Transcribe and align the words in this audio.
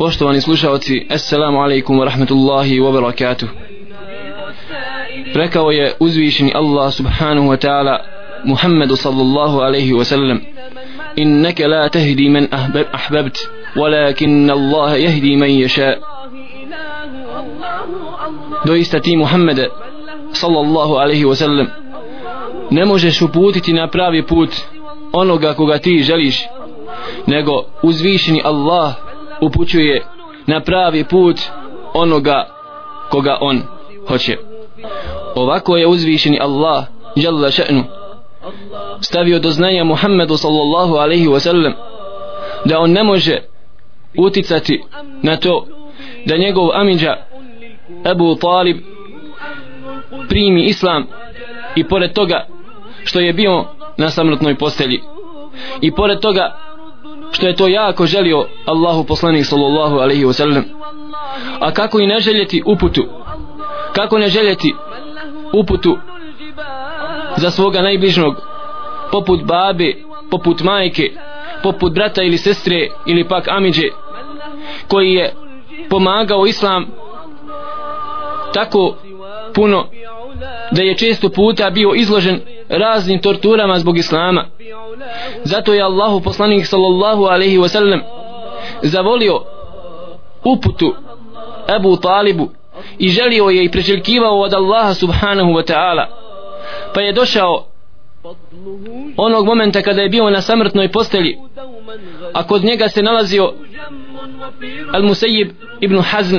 Poštovani 0.00 0.40
slušalci, 0.40 1.06
Assalamu 1.10 1.58
alaikum 1.62 1.98
wa 1.98 2.04
rahmatullahi 2.04 2.80
wa 2.80 2.92
barakatuh. 2.92 3.48
Rekao 5.34 5.70
je 5.70 5.92
uzvišeni 6.00 6.52
Allah 6.54 6.92
subhanahu 6.92 7.48
wa 7.48 7.56
ta'ala 7.56 8.00
Muhammedu 8.44 8.96
sallallahu 8.96 9.60
alaihi 9.60 9.92
wa 9.92 10.04
sallam 10.04 10.40
Inneke 11.16 11.66
la 11.68 11.88
tehdi 11.88 12.28
men 12.28 12.48
ahbabt 12.92 13.38
walakin 13.76 14.50
Allah 14.50 14.96
jehdi 15.00 15.36
men 15.36 15.50
ješa 15.60 15.94
Doista 18.66 19.00
ti 19.00 19.16
Muhammede 19.16 19.68
sallallahu 20.32 20.96
alaihi 20.96 21.24
wa 21.24 21.36
sallam 21.36 21.68
ne 22.70 22.84
možeš 22.84 23.22
uputiti 23.22 23.72
na 23.72 23.88
pravi 23.88 24.22
put 24.22 24.50
onoga 25.12 25.54
koga 25.54 25.78
ti 25.78 26.02
želiš 26.02 26.48
nego 27.26 27.64
uzvišeni 27.82 28.40
Allah 28.44 29.09
upućuje 29.42 30.04
na 30.46 30.60
pravi 30.60 31.04
put 31.04 31.36
onoga 31.94 32.48
koga 33.10 33.38
on 33.40 33.62
hoće. 34.08 34.36
Ovako 35.34 35.76
je 35.76 35.86
uzvišeni 35.86 36.38
Allah 36.40 36.84
jalla 37.16 37.48
še'nu 37.48 37.84
stavio 39.00 39.38
do 39.38 39.50
znanja 39.50 39.84
Muhammedu 39.84 40.36
sallallahu 40.36 40.94
alaihi 40.94 41.26
wa 41.26 41.40
sallam 41.40 41.72
da 42.64 42.78
on 42.78 42.90
ne 42.90 43.02
može 43.02 43.38
uticati 44.18 44.82
na 45.22 45.36
to 45.36 45.66
da 46.26 46.36
njegov 46.36 46.70
amidža 46.72 47.16
Ebu 48.10 48.34
Talib 48.34 48.76
primi 50.28 50.64
islam 50.64 51.06
i 51.76 51.84
pored 51.84 52.12
toga 52.12 52.46
što 53.04 53.20
je 53.20 53.32
bio 53.32 53.64
na 53.96 54.10
samrtnoj 54.10 54.54
postelji 54.54 55.00
i 55.80 55.92
pored 55.94 56.20
toga 56.20 56.56
što 57.30 57.46
je 57.46 57.56
to 57.56 57.68
jako 57.68 58.06
želio 58.06 58.46
Allahu 58.64 59.04
poslanik 59.04 59.46
sallallahu 59.46 59.96
alaihi 59.96 60.24
wa 60.24 60.32
sallam 60.32 60.64
a 61.60 61.72
kako 61.72 62.00
i 62.00 62.06
ne 62.06 62.20
željeti 62.20 62.62
uputu 62.66 63.04
kako 63.92 64.18
ne 64.18 64.28
željeti 64.28 64.74
uputu 65.52 65.98
za 67.36 67.50
svoga 67.50 67.82
najbližnog 67.82 68.34
poput 69.12 69.44
babe 69.44 69.94
poput 70.30 70.60
majke 70.60 71.12
poput 71.62 71.92
brata 71.94 72.22
ili 72.22 72.38
sestre 72.38 72.88
ili 73.06 73.28
pak 73.28 73.48
amiđe 73.48 73.88
koji 74.88 75.12
je 75.12 75.34
pomagao 75.90 76.46
islam 76.46 76.86
tako 78.54 78.94
puno 79.54 79.86
da 80.70 80.82
je 80.82 80.96
često 80.96 81.28
puta 81.28 81.70
bio 81.70 81.94
izložen 81.94 82.40
raznim 82.68 83.20
torturama 83.20 83.78
zbog 83.78 83.98
islama. 83.98 84.46
Zato 85.44 85.74
je 85.74 85.82
Allahu 85.82 86.20
poslanik 86.20 86.66
sallallahu 86.66 87.24
alaihi 87.24 87.58
wasallam 87.58 88.00
zavolio 88.82 89.40
uputu 90.44 90.94
Ebu 91.76 91.96
Talibu 91.96 92.50
i 92.98 93.08
želio 93.08 93.44
je 93.44 93.64
i 93.64 93.70
preželjkivao 93.70 94.40
od 94.40 94.54
Allaha 94.54 94.94
subhanahu 94.94 95.50
wa 95.50 95.72
ta'ala. 95.72 96.06
Pa 96.94 97.00
je 97.00 97.12
došao 97.12 97.66
onog 99.16 99.46
momenta 99.46 99.82
kada 99.82 100.02
je 100.02 100.08
bio 100.08 100.30
na 100.30 100.40
samrtnoj 100.40 100.92
postelji 100.92 101.38
a 102.32 102.46
kod 102.46 102.64
njega 102.64 102.88
se 102.88 103.02
nalazio 103.02 103.52
Al-Musayyib 104.92 105.50
ibn 105.80 105.98
Hazn 106.00 106.36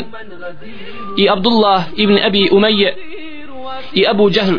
i 1.18 1.30
Abdullah 1.30 1.84
ibn 1.96 2.18
Abi 2.24 2.50
Umayye 2.52 2.94
i 3.94 4.06
Abu 4.08 4.30
Džahl 4.30 4.58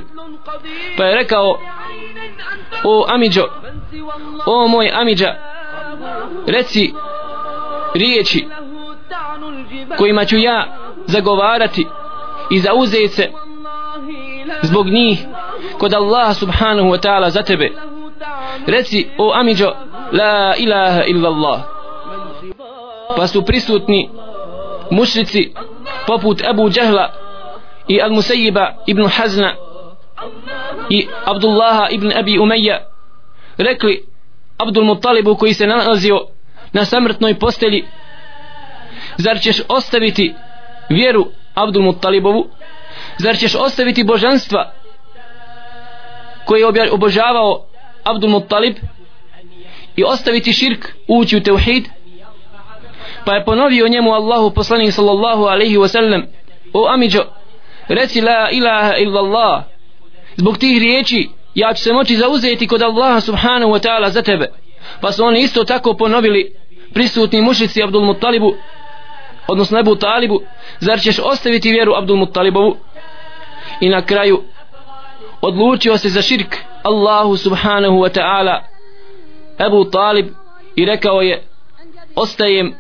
pa 0.96 1.04
je 1.04 1.14
rekao 1.14 1.58
o 2.84 3.06
Amidžo 3.08 3.44
o 4.46 4.68
moj 4.68 4.90
Amidža 4.94 5.34
reci 6.46 6.92
riječi 7.94 8.46
kojima 9.98 10.24
ću 10.24 10.36
ja 10.36 10.76
zagovarati 11.06 11.86
i 12.50 12.58
zauzeti 12.58 13.08
se 13.08 13.30
zbog 14.62 14.86
njih 14.86 15.18
kod 15.78 15.94
Allah 15.94 16.36
subhanahu 16.36 16.88
wa 16.88 16.98
ta'ala 16.98 17.30
za 17.30 17.42
tebe. 17.42 17.70
Reci 18.66 19.08
o 19.18 19.32
Amidžo 19.34 19.72
la 20.12 20.54
ilaha 20.56 21.02
illa 21.04 21.28
Allah 21.28 21.60
pa 23.16 23.26
su 23.26 23.42
prisutni 23.42 24.10
mušrici 24.90 25.54
poput 26.06 26.42
Abu 26.44 26.70
Jahla 26.74 27.12
i 27.88 28.00
Al-Musayyiba 28.00 28.74
ibn 28.86 29.06
Hazna 29.08 29.54
i 30.90 31.08
Abdullaha 31.24 31.88
ibn 31.90 32.12
Abi 32.12 32.38
Umayya 32.38 32.78
rekli 33.58 34.04
Abdul 34.58 34.84
Muttalibu 34.84 35.36
koji 35.36 35.54
se 35.54 35.66
nalazio 35.66 36.26
na 36.72 36.84
samrtnoj 36.84 37.38
postelji 37.38 37.84
zar 39.16 39.40
ćeš 39.40 39.62
ostaviti 39.68 40.34
vjeru 40.88 41.26
Abdul 41.54 41.82
Muttalibovu? 41.82 42.48
Zar 43.18 43.36
ćeš 43.36 43.54
ostaviti 43.54 44.04
božanstva 44.04 44.72
koje 46.44 46.60
je 46.60 46.92
obožavao 46.92 47.66
Abdul 48.04 48.30
Muttalib 48.30 48.76
i 49.96 50.04
ostaviti 50.04 50.52
širk 50.52 50.86
ući 51.08 51.36
u 51.36 51.42
teuhid 51.42 51.84
pa 53.24 53.34
je 53.34 53.44
ponovio 53.44 53.88
njemu 53.88 54.12
Allahu 54.12 54.50
poslanik 54.50 54.92
sallallahu 54.92 55.44
alaihi 55.44 55.76
wasallam 55.76 56.26
o 56.72 56.88
Amidžo 56.88 57.24
reci 57.88 58.20
la 58.20 58.50
ilaha 58.50 58.96
illallah. 58.96 59.62
Zbog 60.36 60.58
tih 60.58 60.80
riječi 60.80 61.28
ja 61.54 61.74
ću 61.74 61.82
se 61.82 61.92
moći 61.92 62.16
zauzeti 62.16 62.66
kod 62.66 62.82
Allaha 62.82 63.20
subhanahu 63.20 63.72
wa 63.72 63.88
ta'ala 63.88 64.08
za 64.08 64.22
tebe. 64.22 64.52
Pa 65.00 65.12
su 65.12 65.24
oni 65.24 65.40
isto 65.40 65.64
tako 65.64 65.94
ponovili 65.94 66.54
prisutni 66.94 67.40
mušici 67.40 67.82
Abdul 67.82 68.04
Muttalibu 68.04 68.54
odnosno 69.46 69.78
Ebu 69.78 69.96
Talibu 69.96 70.40
zar 70.80 71.00
ćeš 71.00 71.18
ostaviti 71.18 71.70
vjeru 71.70 71.92
Abdul 71.94 72.16
Muttalibovu 72.16 72.76
i 73.80 73.88
na 73.88 74.02
kraju 74.02 74.42
odlučio 75.40 75.96
se 75.98 76.08
za 76.08 76.22
širk 76.22 76.56
Allahu 76.82 77.36
subhanahu 77.36 77.96
wa 77.96 78.18
ta'ala. 78.18 78.60
Ebu 79.66 79.84
Talib 79.84 80.26
i 80.76 80.84
rekao 80.84 81.20
je 81.20 81.42
ostajem 82.14 82.74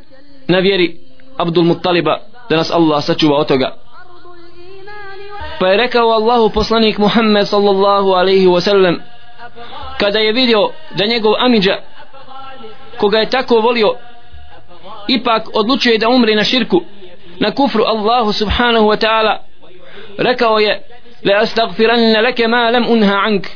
na 0.48 0.58
vjeri 0.58 1.00
Abdul 1.36 1.64
Muttaliba 1.64 2.18
da 2.50 2.56
nas 2.56 2.70
Allah 2.70 3.04
sačuva 3.04 3.36
od 3.36 3.48
toga 3.48 3.76
pa 5.62 5.68
je 5.68 5.76
rekao 5.76 6.10
Allahu 6.10 6.50
poslanik 6.50 6.98
Muhammed 6.98 7.46
sallallahu 7.46 8.12
alaihi 8.12 8.46
wasallam 8.46 8.98
kada 9.98 10.18
je 10.18 10.32
vidio 10.32 10.70
da 10.98 11.06
njegov 11.06 11.32
amidža 11.38 11.76
koga 12.98 13.18
je 13.18 13.30
tako 13.30 13.60
volio 13.60 13.94
ipak 15.08 15.42
odlučuje 15.54 15.98
da 15.98 16.08
umre 16.08 16.34
na 16.34 16.44
širku 16.44 16.82
na 17.38 17.50
kufru 17.50 17.84
Allahu 17.84 18.32
subhanahu 18.32 18.86
wa 18.86 18.96
ta'ala 19.06 19.38
rekao 20.18 20.58
je 20.58 20.82
la 21.24 21.38
astagfiranna 21.38 22.20
leke 22.20 22.48
ma 22.48 22.70
lam 22.70 22.84
unha 22.88 23.22
ank. 23.26 23.46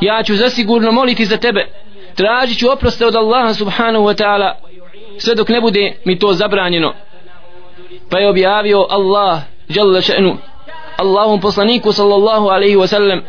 Ja 0.00 0.22
ću 0.22 0.36
zasigurno 0.36 0.92
moliti 0.92 1.24
za 1.24 1.36
tebe 1.36 1.66
tražit 2.14 2.58
ću 2.58 2.70
oproste 2.70 3.06
od 3.06 3.16
Allaha 3.16 3.54
subhanahu 3.54 4.04
wa 4.04 4.22
ta'ala 4.22 4.54
sve 5.18 5.34
dok 5.34 5.48
ne 5.48 5.60
bude 5.60 5.96
mi 6.04 6.18
to 6.18 6.32
zabranjeno. 6.32 6.94
Pa 8.10 8.18
je 8.18 8.28
objavio 8.28 8.86
Allah 8.90 9.57
jalla 9.69 10.01
še'nu 10.01 10.37
Allahum 10.97 11.39
poslaniku 11.41 11.93
sallallahu 11.93 12.49
alaihi 12.49 12.75
wa 12.75 12.87
sallam 12.87 13.21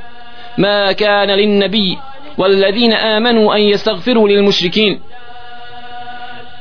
ma 0.57 0.95
kana 0.95 1.37
lin 1.37 1.59
nabi 1.59 1.99
والذين 2.39 2.93
آمنوا 2.93 3.55
أن 3.57 3.61
يستغفروا 3.61 4.29
للمشركين 4.29 5.01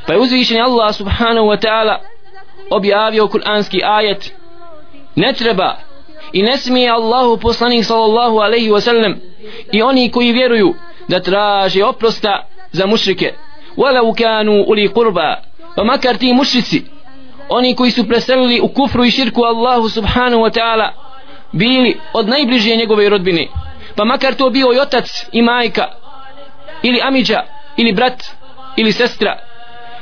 pa 0.07 0.13
je 0.13 0.19
uzvišeni 0.19 0.61
Allah 0.61 0.93
subhanahu 0.93 1.47
wa 1.47 1.57
ta'ala 1.57 1.99
objavio 2.69 3.27
kuranski 3.27 3.81
ajet 3.83 4.33
ne 5.15 5.33
treba 5.33 5.77
i 6.33 6.41
ne 6.41 6.57
smije 6.57 6.89
Allahu 6.91 7.37
poslanik 7.37 7.85
sallallahu 7.85 8.39
alaihi 8.39 8.71
wa 8.71 8.81
sallam 8.81 9.15
i 9.71 9.81
oni 9.81 10.11
koji 10.11 10.31
vjeruju 10.31 10.73
da 11.07 11.19
traže 11.19 11.83
oprosta 11.85 12.45
za 12.71 12.85
mušrike 12.85 13.33
walau 13.77 14.13
kanu 14.17 14.63
uli 14.67 14.87
kurba 14.93 15.37
pa 15.75 15.83
makar 15.83 16.17
ti 16.17 16.33
mušrici 16.33 16.83
oni 17.48 17.74
koji 17.76 17.90
su 17.90 18.08
preselili 18.08 18.60
u 18.60 18.68
kufru 18.68 19.04
i 19.04 19.10
širku 19.10 19.42
Allahu 19.44 19.88
subhanahu 19.88 20.42
wa 20.42 20.58
ta'ala 20.58 20.90
bili 21.52 22.00
od 22.12 22.28
najbližije 22.28 22.76
njegove 22.76 23.08
rodbine. 23.08 23.48
Pa 23.96 24.04
makar 24.04 24.34
to 24.34 24.50
bio 24.50 24.72
i 24.74 24.78
otac 24.78 25.26
i 25.32 25.42
majka 25.42 25.84
ili 26.82 27.00
amiđa 27.02 27.42
ili 27.76 27.92
brat 27.92 28.24
ili 28.76 28.92
sestra 28.92 29.38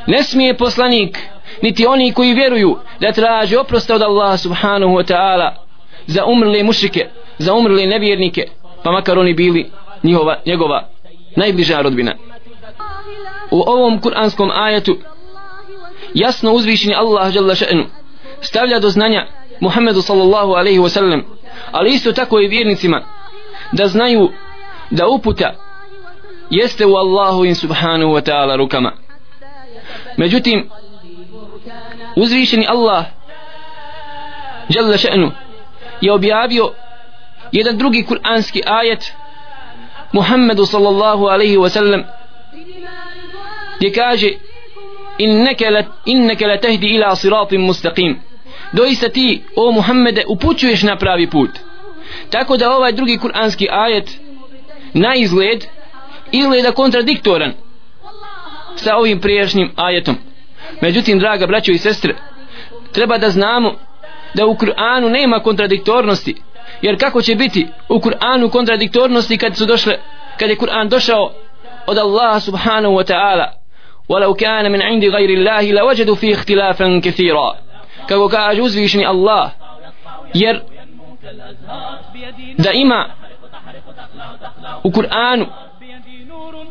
ne 0.07 0.23
smije 0.23 0.57
poslanik 0.57 1.19
niti 1.63 1.87
oni 1.87 2.13
koji 2.13 2.35
vjeruju 2.35 2.79
da 3.01 3.13
traže 3.13 3.59
oprosta 3.59 3.95
od 3.95 4.03
Allaha 4.03 4.37
subhanahu 4.37 4.93
wa 4.93 5.13
ta'ala 5.13 5.51
za 6.07 6.25
umrle 6.25 6.63
mušike 6.63 7.09
za 7.39 7.55
umrle 7.55 7.87
nevjernike 7.87 8.49
pa 8.85 8.91
makar 8.91 9.19
oni 9.19 9.35
bili 9.35 9.71
njihova, 10.03 10.39
njegova 10.47 10.89
najbliža 11.37 11.81
rodbina. 11.81 12.15
U 13.51 13.63
ovom 13.67 14.01
kuranskom 14.01 14.51
ajetu 14.51 14.99
jasno 16.17 16.53
uzvišeni 16.53 16.95
Allah 16.95 17.33
dželle 17.33 17.57
šanu 17.57 17.85
stavlja 18.41 18.79
do 18.79 18.91
znanja 18.91 19.27
Muhammedu 19.61 20.03
sallallahu 20.03 20.53
alejhi 20.53 20.79
ve 20.79 20.89
sellem 20.89 21.25
ali 21.73 21.91
isto 21.91 22.13
tako 22.13 22.41
i 22.41 22.49
vjernicima 22.49 23.03
da 23.73 23.89
znaju 23.89 24.31
da 24.91 25.09
uputa 25.09 25.55
jeste 26.51 26.87
u 26.87 26.97
Allahu 26.97 27.45
in 27.45 27.55
subhanahu 27.55 28.13
wa 28.13 28.21
ta'ala 28.21 28.57
rukama. 28.57 28.93
Međutim 30.17 30.71
uzvišeni 32.17 32.67
Allah 32.69 33.05
dželle 34.71 34.99
šanu 34.99 35.33
je 36.01 36.13
objavio 36.13 36.73
jedan 37.53 37.79
drugi 37.79 38.03
kuranski 38.03 38.63
ajet 38.67 39.13
Muhammedu 40.13 40.67
sallallahu 40.67 41.27
alejhi 41.27 41.57
ve 41.59 41.71
sellem 41.71 42.05
gdje 43.77 43.93
kaže 43.93 44.31
inneke 45.19 46.47
la, 46.47 46.57
tehdi 46.61 46.87
ila 46.87 47.17
siratim 47.17 47.61
mustaqim. 47.61 48.17
Doista 48.73 49.09
ti 49.09 49.43
o 49.57 49.73
Muhammede 49.73 50.25
upućuješ 50.29 50.83
na 50.83 50.97
pravi 50.97 51.31
put. 51.31 51.51
Tako 52.31 52.57
da 52.57 52.77
ovaj 52.77 52.93
drugi 52.93 53.19
kuranski 53.19 53.69
ajet 53.71 54.11
na 54.95 55.15
izgled 55.15 55.65
izgleda 56.33 56.73
kontradiktoran 56.73 57.53
sa 58.77 58.97
ovim 58.97 59.21
priješnjim 59.21 59.73
ajetom. 59.77 60.17
Međutim 60.81 61.19
draga 61.19 61.47
braćo 61.47 61.73
i 61.73 61.79
sestre 61.79 62.15
treba 62.93 63.19
da 63.19 63.31
znamo 63.31 63.75
da 64.35 64.47
u 64.47 64.55
Kur'anu 64.55 65.09
nema 65.09 65.41
kontradiktornosti 65.41 66.37
jer 66.83 67.01
kako 67.01 67.23
će 67.23 67.35
biti 67.35 67.67
u 67.89 68.01
Kur'anu 68.01 68.51
kontradiktornosti 68.51 69.39
kad 69.39 69.57
su 69.57 69.67
došle 69.67 69.99
kad 70.39 70.51
je 70.51 70.57
Kur'an 70.57 70.89
došao 70.89 71.33
od 71.87 71.99
Allaha 71.99 72.41
subhanahu 72.41 72.95
wa 72.95 73.13
ta'ala? 73.13 73.66
ولو 74.10 74.34
كان 74.34 74.72
من 74.72 74.82
عند 74.82 75.06
غير 75.06 75.30
الله 75.30 75.72
لوجدوا 75.72 76.16
فيه 76.16 76.34
اختلافا 76.34 77.02
كثيرا 77.04 77.56
kako 78.10 78.30
kaže 78.30 78.62
uzvišeni 78.62 79.06
Allah 79.06 79.52
jer 80.34 80.62
da 82.58 82.72
ima 82.72 83.10
u 84.84 84.92
Kur'anu 84.92 85.46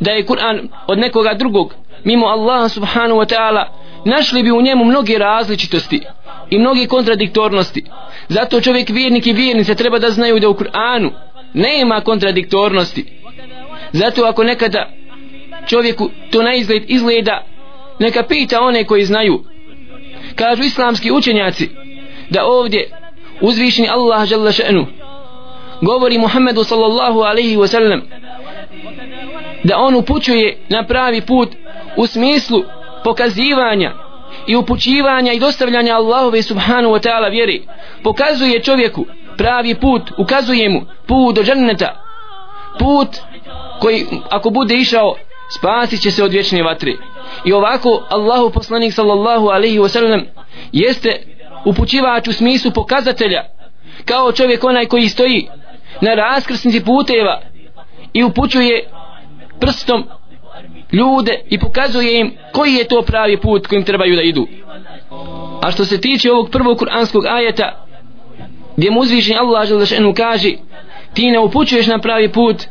da 0.00 0.10
je 0.10 0.26
Kur'an 0.26 0.68
od 0.86 0.98
nekoga 0.98 1.34
drugog 1.34 1.74
mimo 2.04 2.26
Allaha 2.26 2.68
subhanahu 2.68 3.20
wa 3.20 3.34
ta'ala 3.34 3.64
našli 4.04 4.42
bi 4.42 4.50
u 4.50 4.62
njemu 4.62 4.84
mnoge 4.84 5.18
različitosti 5.18 6.02
i 6.50 6.58
mnoge 6.58 6.86
kontradiktornosti 6.86 7.84
zato 8.28 8.60
čovjek 8.60 8.88
vjernik 8.88 9.26
i 9.26 9.32
vjernice 9.32 9.74
treba 9.74 9.98
da 9.98 10.10
znaju 10.10 10.40
da 10.40 10.48
u 10.48 10.54
Kur'anu 10.54 11.10
nema 11.54 12.00
kontradiktornosti 12.00 13.20
zato 13.92 14.24
ako 14.24 14.44
nekada 14.44 14.86
čovjeku 15.67 16.09
to 16.31 16.43
na 16.43 16.53
izgled 16.53 16.83
izgleda 16.87 17.43
neka 17.99 18.23
pita 18.23 18.61
one 18.61 18.83
koji 18.83 19.05
znaju. 19.05 19.43
Kažu 20.35 20.63
islamski 20.63 21.11
učenjaci 21.11 21.69
da 22.29 22.45
ovdje 22.45 22.89
uzvišni 23.41 23.89
Allah 23.89 24.25
žele 24.25 24.51
še'nu 24.51 24.85
govori 25.81 26.17
Muhammedu 26.17 26.63
sallallahu 26.63 27.19
alaihi 27.19 27.57
wa 27.57 27.67
sallam 27.67 28.01
da 29.63 29.77
on 29.77 29.95
upućuje 29.95 30.57
na 30.69 30.83
pravi 30.87 31.21
put 31.21 31.49
u 31.97 32.07
smislu 32.07 32.63
pokazivanja 33.03 33.93
i 34.47 34.55
upućivanja 34.55 35.33
i 35.33 35.39
dostavljanja 35.39 35.95
Allahove 35.95 36.41
subhanu 36.41 36.89
wa 36.89 37.07
ta'ala 37.07 37.31
vjeri. 37.31 37.67
Pokazuje 38.03 38.63
čovjeku 38.63 39.05
pravi 39.37 39.75
put 39.75 40.01
ukazuje 40.17 40.69
mu 40.69 40.81
put 41.07 41.35
do 41.35 41.43
dženneta. 41.43 42.01
Put 42.79 43.09
koji 43.79 44.05
ako 44.29 44.49
bude 44.49 44.75
išao 44.75 45.15
spasit 45.49 46.01
će 46.01 46.11
se 46.11 46.23
od 46.23 46.31
vječne 46.31 46.63
vatre. 46.63 46.93
I 47.45 47.53
ovako 47.53 48.05
Allahu 48.09 48.49
poslanik 48.49 48.93
sallallahu 48.93 49.47
alaihi 49.47 49.79
wasallam 49.79 50.23
jeste 50.71 51.21
upućivač 51.65 52.27
u 52.27 52.33
smislu 52.33 52.71
pokazatelja 52.71 53.43
kao 54.05 54.31
čovjek 54.31 54.63
onaj 54.63 54.85
koji 54.85 55.09
stoji 55.09 55.47
na 56.01 56.13
raskrsnici 56.13 56.85
puteva 56.85 57.41
i 58.13 58.23
upućuje 58.23 58.89
prstom 59.59 60.03
ljude 60.91 61.41
i 61.49 61.59
pokazuje 61.59 62.19
im 62.19 62.33
koji 62.53 62.73
je 62.73 62.87
to 62.87 63.01
pravi 63.01 63.37
put 63.37 63.67
kojim 63.67 63.83
trebaju 63.83 64.15
da 64.15 64.21
idu. 64.21 64.47
A 65.61 65.71
što 65.71 65.85
se 65.85 66.01
tiče 66.01 66.31
ovog 66.31 66.49
prvog 66.49 66.77
kuranskog 66.77 67.25
ajeta 67.25 67.85
gdje 68.77 68.91
mu 68.91 68.99
uzvišen 68.99 69.37
Allah 69.37 69.67
želešenu 69.67 70.13
kaže 70.13 70.51
ti 71.13 71.31
ne 71.31 71.39
upućuješ 71.39 71.87
na 71.87 71.99
pravi 71.99 72.31
put 72.31 72.67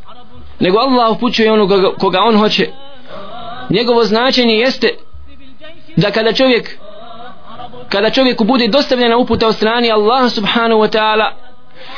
nego 0.61 0.79
Allah 0.79 1.11
upućuje 1.11 1.53
onoga 1.53 1.77
koga, 1.77 1.95
koga 1.99 2.21
on 2.21 2.37
hoće. 2.37 2.69
Njegovo 3.71 4.05
značenje 4.05 4.55
jeste 4.55 4.89
da 5.97 6.11
kada 6.11 6.33
čovjek 6.33 6.79
kada 7.89 8.11
čovjeku 8.11 8.45
bude 8.45 8.69
dostavljena 8.69 9.17
uputa 9.17 9.49
od 9.49 9.55
strani 9.55 9.93
Allaha 9.93 10.29
subhanahu 10.29 10.81
wa 10.81 10.99
ta'ala 10.99 11.31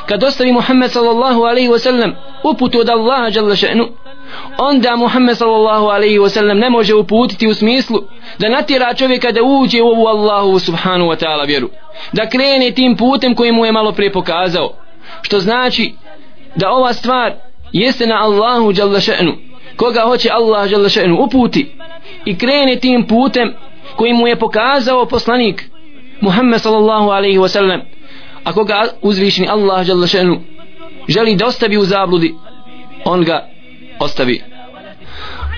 kad 0.07 0.21
dostavi 0.21 0.53
Muhammed 0.53 0.91
sallallahu 0.91 1.43
alaihi 1.43 1.69
wa 1.69 1.79
sallam 1.79 2.15
uputu 2.43 2.81
od 2.81 2.89
Allaha 2.89 3.29
jalla 3.35 3.55
še'nu 3.55 3.89
onda 4.59 4.97
Muhammed 4.97 5.37
sallallahu 5.37 5.87
alaihi 5.87 6.19
wa 6.19 6.29
sallam 6.29 6.59
ne 6.59 6.71
može 6.71 6.95
uputiti 6.95 7.49
u 7.49 7.55
smislu 7.55 8.03
da 8.39 8.49
natjera 8.49 8.95
čovjeka 8.95 9.33
da 9.33 9.43
uđe 9.43 9.83
u 9.83 9.87
ovu 9.87 10.07
Allahu 10.07 10.59
subhanahu 10.59 11.11
wa 11.11 11.25
ta'ala 11.25 11.47
vjeru 11.47 11.69
da 12.13 12.29
krene 12.29 12.71
tim 12.71 12.97
putem 12.97 13.35
koji 13.35 13.53
mu 13.53 13.67
je 13.67 13.73
malo 13.73 13.93
prije 13.93 14.13
pokazao. 14.13 14.73
Što 15.23 15.41
znači 15.41 15.95
da 16.55 16.71
ova 16.71 16.93
stvar 16.93 17.33
jeste 17.73 18.07
na 18.07 18.23
Allahu 18.23 18.73
jalla 18.77 19.01
še'nu. 19.01 19.33
Koga 19.77 20.01
hoće 20.01 20.31
Allah 20.33 20.71
jalla 20.73 20.89
še'nu 20.89 21.17
uputi 21.25 21.73
i 22.25 22.39
krene 22.39 22.77
tim 22.77 23.07
putem 23.07 23.55
koji 23.97 24.13
mu 24.13 24.27
je 24.27 24.39
pokazao 24.39 25.07
poslanik 25.07 25.71
Muhammed 26.21 26.61
sallallahu 26.61 27.11
alaihi 27.11 27.39
ve 27.39 27.49
sellem 27.49 27.81
a 28.45 28.53
koga 28.53 28.85
uzvišni 29.03 29.49
Allah 29.49 29.89
jalla 29.89 30.07
še'nu 30.07 30.41
želi 31.09 31.37
da 31.37 31.47
ostavi 31.47 31.79
u 31.79 31.85
zabludi 31.85 32.35
on 33.05 33.25
ga 33.25 33.49
ostavi. 34.01 34.43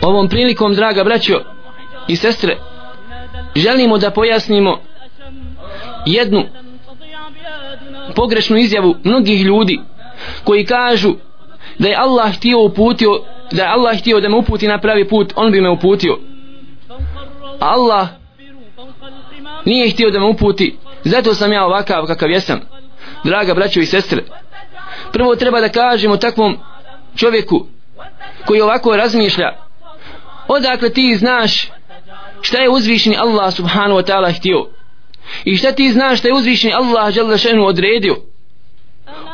Ovom 0.02 0.28
prilikom 0.28 0.74
draga 0.74 1.04
braćo 1.04 1.40
i 2.08 2.16
sestre 2.16 2.56
želimo 3.56 3.98
da 3.98 4.10
pojasnimo 4.10 4.80
jednu 6.06 6.44
pogrešnu 8.14 8.56
izjavu 8.56 8.96
mnogih 9.04 9.42
ljudi 9.42 9.80
koji 10.44 10.66
kažu 10.66 11.14
da 11.78 11.88
je 11.88 11.96
Allah 11.96 12.36
htio 12.36 12.60
uputio 12.60 13.10
da 13.52 13.62
je 13.62 13.68
Allah 13.68 13.98
htio 13.98 14.20
da 14.20 14.28
me 14.28 14.36
uputi 14.36 14.68
na 14.68 14.78
pravi 14.80 15.08
put 15.08 15.32
on 15.36 15.52
bi 15.52 15.60
me 15.60 15.70
uputio. 15.70 16.18
Allah 17.60 18.08
nije 19.64 19.90
htio 19.90 20.10
da 20.10 20.18
me 20.20 20.26
uputi 20.26 20.76
zato 21.04 21.34
sam 21.34 21.52
ja 21.52 21.66
ovakav 21.66 22.06
kakav 22.06 22.30
jesam. 22.30 22.60
Draga 23.24 23.54
braćo 23.54 23.80
i 23.80 23.86
sestre 23.86 24.22
prvo 25.12 25.36
treba 25.36 25.60
da 25.60 25.68
kažemo 25.68 26.16
takvom 26.16 26.58
čovjeku 27.16 27.66
koji 28.46 28.60
ovako 28.60 28.96
razmišlja 28.96 29.52
odakle 30.48 30.90
ti 30.90 31.16
znaš 31.16 31.70
šta 32.40 32.58
je 32.58 32.70
uzvišeni 32.70 33.16
Allah 33.16 33.54
subhanahu 33.54 34.00
wa 34.00 34.12
ta'ala 34.12 34.38
htio? 34.38 34.66
I 35.44 35.56
šta 35.56 35.72
ti 35.72 35.92
znaš 35.92 36.18
šta 36.18 36.28
je 36.28 36.34
uzvišeni 36.34 36.74
Allah 36.74 37.10
žele 37.10 37.66
odredio? 37.66 38.16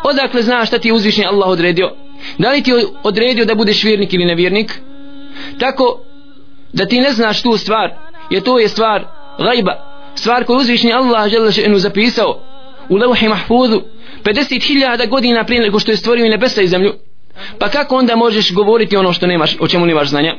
Odakle 0.05 0.43
znaš 0.43 0.69
šta 0.69 0.79
ti 0.79 0.89
je 0.89 0.95
uzvišeni 0.95 1.27
Allah 1.27 1.49
odredio? 1.49 1.91
Da 2.39 2.51
li 2.51 2.63
ti 2.63 2.71
je 2.71 2.85
odredio 3.03 3.45
da 3.45 3.55
budeš 3.55 3.85
vjernik 3.85 4.13
ili 4.13 4.25
nevjernik 4.25 4.81
tako 5.59 6.01
da 6.73 6.87
ti 6.87 7.01
ne 7.01 7.13
znaš 7.13 7.43
tu 7.43 7.57
stvar 7.57 7.91
je 8.31 8.41
to 8.41 8.59
je 8.59 8.69
stvar 8.69 9.05
gajba 9.39 9.73
stvar 10.15 10.45
koju 10.45 10.57
uzvišnji 10.57 10.93
Allah 10.93 11.29
žele 11.29 11.53
šenu 11.53 11.79
zapisao 11.79 12.41
u 12.89 12.97
levhi 12.97 13.29
mahfuzu 13.29 13.81
50.000 14.25 15.09
godina 15.09 15.45
prije 15.45 15.63
nego 15.63 15.79
što 15.79 15.91
je 15.91 15.97
stvorio 15.97 16.29
nebesa 16.29 16.63
i 16.63 16.69
zemlju 16.69 16.93
Pa 17.59 17.69
kako 17.69 17.97
onda 17.97 18.17
možeš 18.17 18.55
govoriti 18.55 18.97
ono 18.97 19.13
što 19.13 19.27
nemaš, 19.27 19.57
o 19.61 19.69
čemu 19.69 19.87
nemaš 19.87 20.09
znanja? 20.09 20.35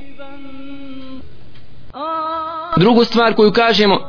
Drugu 2.77 3.03
stvar 3.03 3.35
koju 3.35 3.51
kažemo 3.51 3.99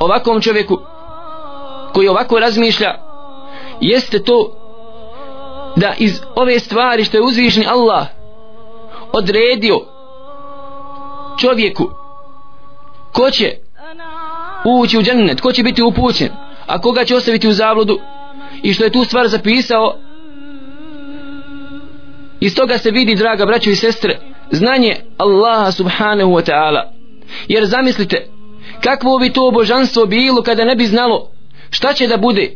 ovakvom 0.00 0.40
čovjeku 0.40 0.78
koji 1.92 2.08
ovako 2.08 2.38
razmišlja 2.38 2.94
jeste 3.80 4.22
to 4.22 4.57
da 5.78 5.94
iz 5.98 6.20
ove 6.34 6.58
stvari 6.58 7.04
što 7.04 7.16
je 7.16 7.22
uzvišni 7.22 7.66
Allah 7.66 8.06
odredio 9.12 9.80
čovjeku 11.40 11.90
ko 13.12 13.30
će 13.30 13.52
ući 14.64 14.98
u 14.98 15.02
džennet, 15.02 15.40
ko 15.40 15.52
će 15.52 15.62
biti 15.62 15.82
upućen, 15.82 16.28
a 16.66 16.80
koga 16.80 17.04
će 17.04 17.16
ostaviti 17.16 17.48
u 17.48 17.52
zabludu 17.52 17.98
i 18.62 18.72
što 18.72 18.84
je 18.84 18.92
tu 18.92 19.04
stvar 19.04 19.28
zapisao 19.28 19.94
Iz 22.40 22.54
toga 22.54 22.78
se 22.78 22.90
vidi, 22.90 23.14
draga 23.14 23.46
braćo 23.46 23.70
i 23.70 23.76
sestre, 23.76 24.18
znanje 24.50 24.96
Allaha 25.16 25.72
subhanahu 25.72 26.30
wa 26.30 26.50
ta'ala. 26.50 26.82
Jer 27.48 27.66
zamislite, 27.66 28.26
kakvo 28.80 29.18
bi 29.18 29.32
to 29.32 29.50
božanstvo 29.50 30.06
bilo 30.06 30.42
kada 30.42 30.64
ne 30.64 30.76
bi 30.76 30.86
znalo 30.86 31.30
šta 31.70 31.92
će 31.92 32.06
da 32.06 32.16
bude 32.16 32.50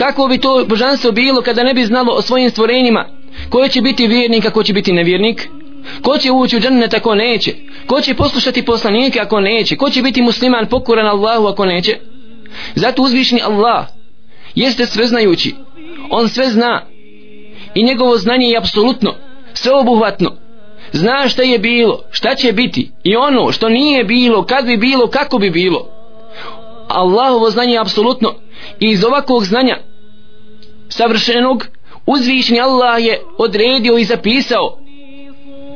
Kako 0.00 0.28
bi 0.28 0.38
to 0.38 0.64
božanstvo 0.68 1.12
bilo 1.12 1.42
kada 1.42 1.62
ne 1.62 1.74
bi 1.74 1.84
znalo 1.84 2.12
o 2.12 2.22
svojim 2.22 2.50
stvorenjima? 2.50 3.04
Ko 3.50 3.68
će 3.68 3.80
biti 3.80 4.06
vjernik 4.06 4.46
a 4.46 4.50
ko 4.50 4.62
će 4.62 4.72
biti 4.72 4.92
nevjernik? 4.92 5.48
Ko 6.02 6.18
će 6.18 6.30
ući 6.30 6.56
u 6.56 6.60
džennet 6.60 6.94
ako 6.94 7.14
neće? 7.14 7.54
Ko 7.86 8.00
će 8.00 8.14
poslušati 8.14 8.64
poslanike 8.64 9.20
ako 9.20 9.40
neće? 9.40 9.76
Ko 9.76 9.90
će 9.90 10.02
biti 10.02 10.22
musliman 10.22 10.66
pokoran 10.66 11.06
Allahu 11.06 11.46
ako 11.46 11.64
neće? 11.66 11.98
Zato 12.74 13.02
uzvišni 13.02 13.42
Allah 13.42 13.86
jeste 14.54 14.86
sveznajući. 14.86 15.54
On 16.10 16.28
sve 16.28 16.48
zna. 16.48 16.82
I 17.74 17.82
njegovo 17.82 18.16
znanje 18.16 18.46
je 18.46 18.58
apsolutno 18.58 19.14
sveobuhvatno. 19.54 20.36
Zna 20.92 21.28
šta 21.28 21.42
je 21.42 21.58
bilo 21.58 22.02
šta 22.10 22.34
će 22.34 22.52
biti 22.52 22.90
i 23.04 23.16
ono 23.16 23.52
što 23.52 23.68
nije 23.68 24.04
bilo 24.04 24.44
kad 24.44 24.66
bi 24.66 24.76
bilo 24.76 25.06
kako 25.06 25.38
bi 25.38 25.50
bilo. 25.50 25.88
Allahovo 26.88 27.50
znanje 27.50 27.72
je 27.72 27.80
apsolutno. 27.80 28.34
I 28.80 28.86
iz 28.86 29.04
ovakvog 29.04 29.44
znanja 29.44 29.89
savršenog 30.90 31.66
uzvišni 32.06 32.60
Allah 32.60 33.04
je 33.04 33.20
odredio 33.38 33.98
i 33.98 34.04
zapisao. 34.04 34.78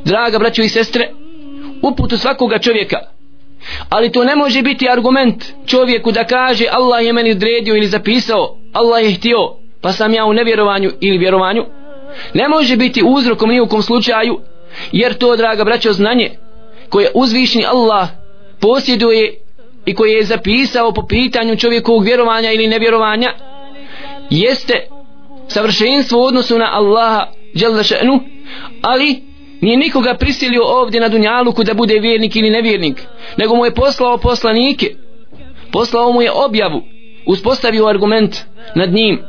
Draga 0.05 0.39
braćo 0.39 0.63
i 0.63 0.69
sestre 0.69 1.11
uputu 1.83 2.19
svakoga 2.19 2.59
čovjeka. 2.59 2.99
Ali 3.89 4.13
to 4.13 4.25
ne 4.25 4.37
može 4.37 4.63
biti 4.63 4.89
argument 4.91 5.45
čovjeku 5.67 6.13
da 6.13 6.25
kaže 6.25 6.67
Allah 6.71 7.05
je 7.05 7.13
meni 7.13 7.31
odredio 7.31 7.77
ili 7.77 7.87
zapisao 7.87 8.57
Allah 8.73 9.05
je 9.05 9.15
htio 9.15 9.39
pa 9.81 9.93
sam 9.93 10.15
ja 10.15 10.25
u 10.25 10.33
nevjerovanju 10.33 10.91
ili 11.01 11.19
vjerovanju. 11.19 11.65
Ne 12.35 12.49
može 12.49 12.77
biti 12.77 13.03
uzrokom 13.07 13.51
nijukom 13.51 13.83
slučaju 13.83 14.41
jer 14.93 15.15
to 15.15 15.37
draga 15.37 15.65
braćo 15.65 15.93
znanje 15.93 16.31
koje 16.89 17.11
uzvišni 17.15 17.65
Allah 17.67 18.09
posjeduje 18.61 19.35
i 19.87 19.95
koje 19.95 20.13
je 20.13 20.25
zapisao 20.25 20.93
po 20.93 21.07
pitanju 21.07 21.57
čovjekovog 21.57 22.05
vjerovanja 22.05 22.53
ili 22.53 22.67
nevjerovanja 22.67 23.33
jeste 24.31 24.87
savršenstvo 25.49 26.21
u 26.21 26.25
odnosu 26.25 26.59
na 26.59 26.69
Allaha 26.73 27.27
šanu, 27.83 28.21
ali 28.83 29.23
nije 29.61 29.77
nikoga 29.77 30.15
prisilio 30.15 30.63
ovdje 30.65 31.01
na 31.01 31.09
Dunjaluku 31.09 31.65
da 31.65 31.75
bude 31.75 31.99
vjernik 31.99 32.37
ili 32.37 32.51
nevjernik 32.51 33.03
nego 33.37 33.55
mu 33.55 33.65
je 33.65 33.75
poslao 33.75 34.19
poslanike. 34.19 34.95
Poslao 35.73 36.13
mu 36.13 36.23
je 36.23 36.31
objavu 36.33 36.83
uspostavio 37.27 37.87
argument 37.87 38.37
nad 38.75 38.93
njim. 38.93 39.23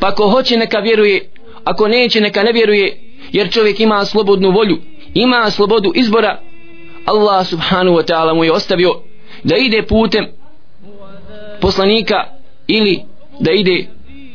Pa 0.00 0.14
ko 0.14 0.28
hoće 0.28 0.56
neka 0.56 0.78
vjeruje 0.78 1.30
ako 1.64 1.88
neće 1.88 2.20
neka 2.20 2.42
ne 2.42 2.52
vjeruje 2.52 3.00
jer 3.32 3.52
čovjek 3.52 3.80
ima 3.80 4.04
slobodnu 4.04 4.50
volju 4.50 4.78
ima 5.14 5.50
slobodu 5.50 5.92
izbora. 5.94 6.40
Allah 7.04 7.46
subhanahu 7.46 7.96
wa 7.96 8.02
ta'ala 8.02 8.34
mu 8.34 8.44
je 8.44 8.52
ostavio 8.52 8.90
da 9.44 9.56
ide 9.56 9.82
putem 9.82 10.26
poslanika 11.60 12.24
ili 12.66 13.02
da 13.40 13.52
ide 13.52 13.86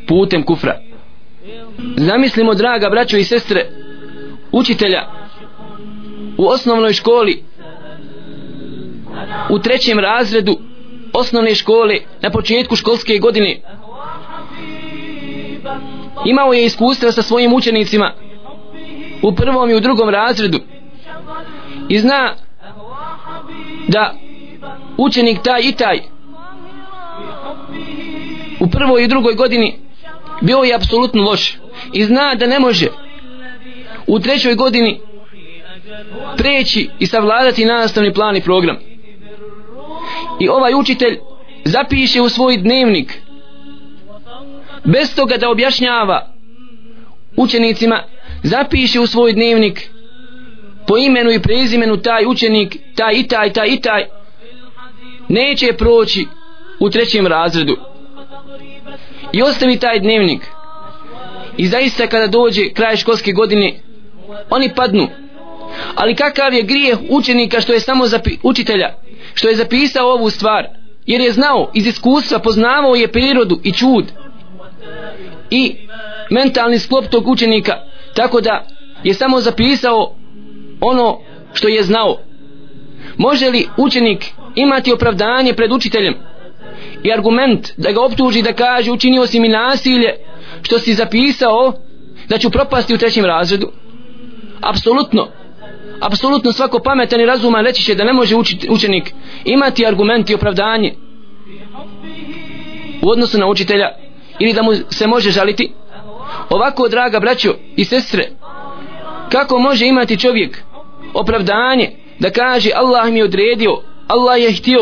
putem 0.07 0.43
kufra 0.43 0.90
zamislimo 1.97 2.53
draga 2.53 2.89
braćo 2.89 3.17
i 3.17 3.23
sestre 3.23 3.65
učitelja 4.51 5.07
u 6.37 6.47
osnovnoj 6.47 6.93
školi 6.93 7.43
u 9.49 9.59
trećem 9.59 9.99
razredu 9.99 10.57
osnovne 11.13 11.55
škole 11.55 11.95
na 12.21 12.29
početku 12.29 12.75
školske 12.75 13.17
godine. 13.17 13.61
Imao 16.25 16.53
je 16.53 16.65
iskustva 16.65 17.11
sa 17.11 17.21
svojim 17.21 17.53
učenicima 17.53 18.13
u 19.21 19.35
prvom 19.35 19.69
i 19.69 19.75
u 19.75 19.79
drugom 19.79 20.09
razredu 20.09 20.59
i 21.89 21.99
zna 21.99 22.35
da 23.87 24.13
učenik 24.97 25.39
taj 25.43 25.61
i 25.63 25.71
taj 25.71 25.99
u 28.59 28.67
prvoj 28.69 29.03
i 29.03 29.07
drugoj 29.07 29.35
godini 29.35 29.90
bio 30.41 30.57
je 30.57 30.75
apsolutno 30.75 31.21
loš 31.21 31.57
i 31.93 32.03
zna 32.03 32.35
da 32.35 32.47
ne 32.47 32.59
može 32.59 32.87
u 34.07 34.19
trećoj 34.19 34.55
godini 34.55 34.99
preći 36.37 36.89
i 36.99 37.05
savladati 37.05 37.65
nastavni 37.65 38.13
plan 38.13 38.37
i 38.37 38.41
program. 38.41 38.77
I 40.39 40.49
ovaj 40.49 40.73
učitelj 40.73 41.17
zapiše 41.65 42.21
u 42.21 42.29
svoj 42.29 42.57
dnevnik 42.57 43.21
bez 44.83 45.15
toga 45.15 45.37
da 45.37 45.49
objašnjava 45.49 46.27
učenicima 47.35 48.03
zapiše 48.43 48.99
u 48.99 49.07
svoj 49.07 49.33
dnevnik 49.33 49.89
po 50.87 50.97
imenu 50.97 51.31
i 51.31 51.41
prezimenu 51.41 51.97
taj 51.97 52.25
učenik 52.25 52.77
taj 52.95 53.13
i 53.13 53.27
taj, 53.27 53.53
taj 53.53 53.67
i 53.67 53.81
taj 53.81 54.05
neće 55.27 55.73
proći 55.73 56.25
u 56.79 56.89
trećem 56.89 57.27
razredu 57.27 57.77
i 59.31 59.41
ostavi 59.41 59.79
taj 59.79 59.99
dnevnik. 59.99 60.47
I 61.57 61.67
zaista 61.67 62.07
kada 62.07 62.27
dođe 62.27 62.69
kraj 62.73 62.95
školske 62.95 63.31
godine 63.31 63.79
oni 64.49 64.73
padnu. 64.75 65.07
Ali 65.95 66.15
kakav 66.15 66.53
je 66.53 66.63
grijeh 66.63 66.97
učenika 67.09 67.61
što 67.61 67.73
je 67.73 67.79
samo 67.79 68.07
zapi, 68.07 68.37
učitelja 68.43 68.93
što 69.33 69.47
je 69.47 69.55
zapisao 69.55 70.11
ovu 70.11 70.29
stvar? 70.29 70.67
Jer 71.05 71.21
je 71.21 71.31
znao 71.31 71.71
iz 71.73 71.87
iskustva 71.87 72.39
poznavao 72.39 72.95
je 72.95 73.11
prirodu 73.11 73.59
i 73.63 73.71
čud 73.71 74.05
i 75.49 75.75
mentalni 76.29 76.79
sklop 76.79 77.05
tog 77.05 77.27
učenika. 77.27 77.73
Tako 78.15 78.41
da 78.41 78.65
je 79.03 79.13
samo 79.13 79.41
zapisao 79.41 80.15
ono 80.81 81.19
što 81.53 81.67
je 81.67 81.83
znao. 81.83 82.17
Može 83.17 83.49
li 83.49 83.67
učenik 83.77 84.25
imati 84.55 84.93
opravdanje 84.93 85.53
pred 85.53 85.71
učiteljem? 85.71 86.15
I 87.03 87.11
argument 87.13 87.71
da 87.77 87.91
ga 87.91 88.01
optuži 88.01 88.41
da 88.41 88.53
kaže 88.53 88.91
učinio 88.91 89.27
si 89.27 89.39
mi 89.39 89.47
nasilje 89.47 90.15
što 90.61 90.79
si 90.79 90.93
zapisao 90.93 91.73
da 92.29 92.37
ću 92.37 92.49
propasti 92.49 92.93
u 92.93 92.97
trećem 92.97 93.25
razredu. 93.25 93.71
Apsolutno. 94.61 95.27
Apsolutno 95.99 96.51
svako 96.51 96.79
pametan 96.79 97.21
i 97.21 97.25
razuman 97.25 97.65
reći 97.65 97.83
će 97.83 97.95
da 97.95 98.03
ne 98.03 98.13
može 98.13 98.35
učenik 98.69 99.13
imati 99.45 99.85
argument 99.85 100.29
i 100.29 100.35
opravdanje 100.35 100.93
u 103.01 103.09
odnosu 103.09 103.39
na 103.39 103.47
učitelja 103.47 103.87
ili 104.39 104.53
da 104.53 104.61
mu 104.61 104.71
se 104.89 105.07
može 105.07 105.31
žaliti. 105.31 105.71
Ovako 106.49 106.87
draga 106.87 107.19
braćo 107.19 107.55
i 107.75 107.85
sestre 107.85 108.29
kako 109.31 109.59
može 109.59 109.85
imati 109.85 110.19
čovjek 110.19 110.63
opravdanje 111.13 111.91
da 112.19 112.29
kaže 112.29 112.71
Allah 112.75 113.11
mi 113.11 113.19
je 113.19 113.23
odredio 113.23 113.77
Allah 114.07 114.41
je 114.41 114.53
htio 114.53 114.79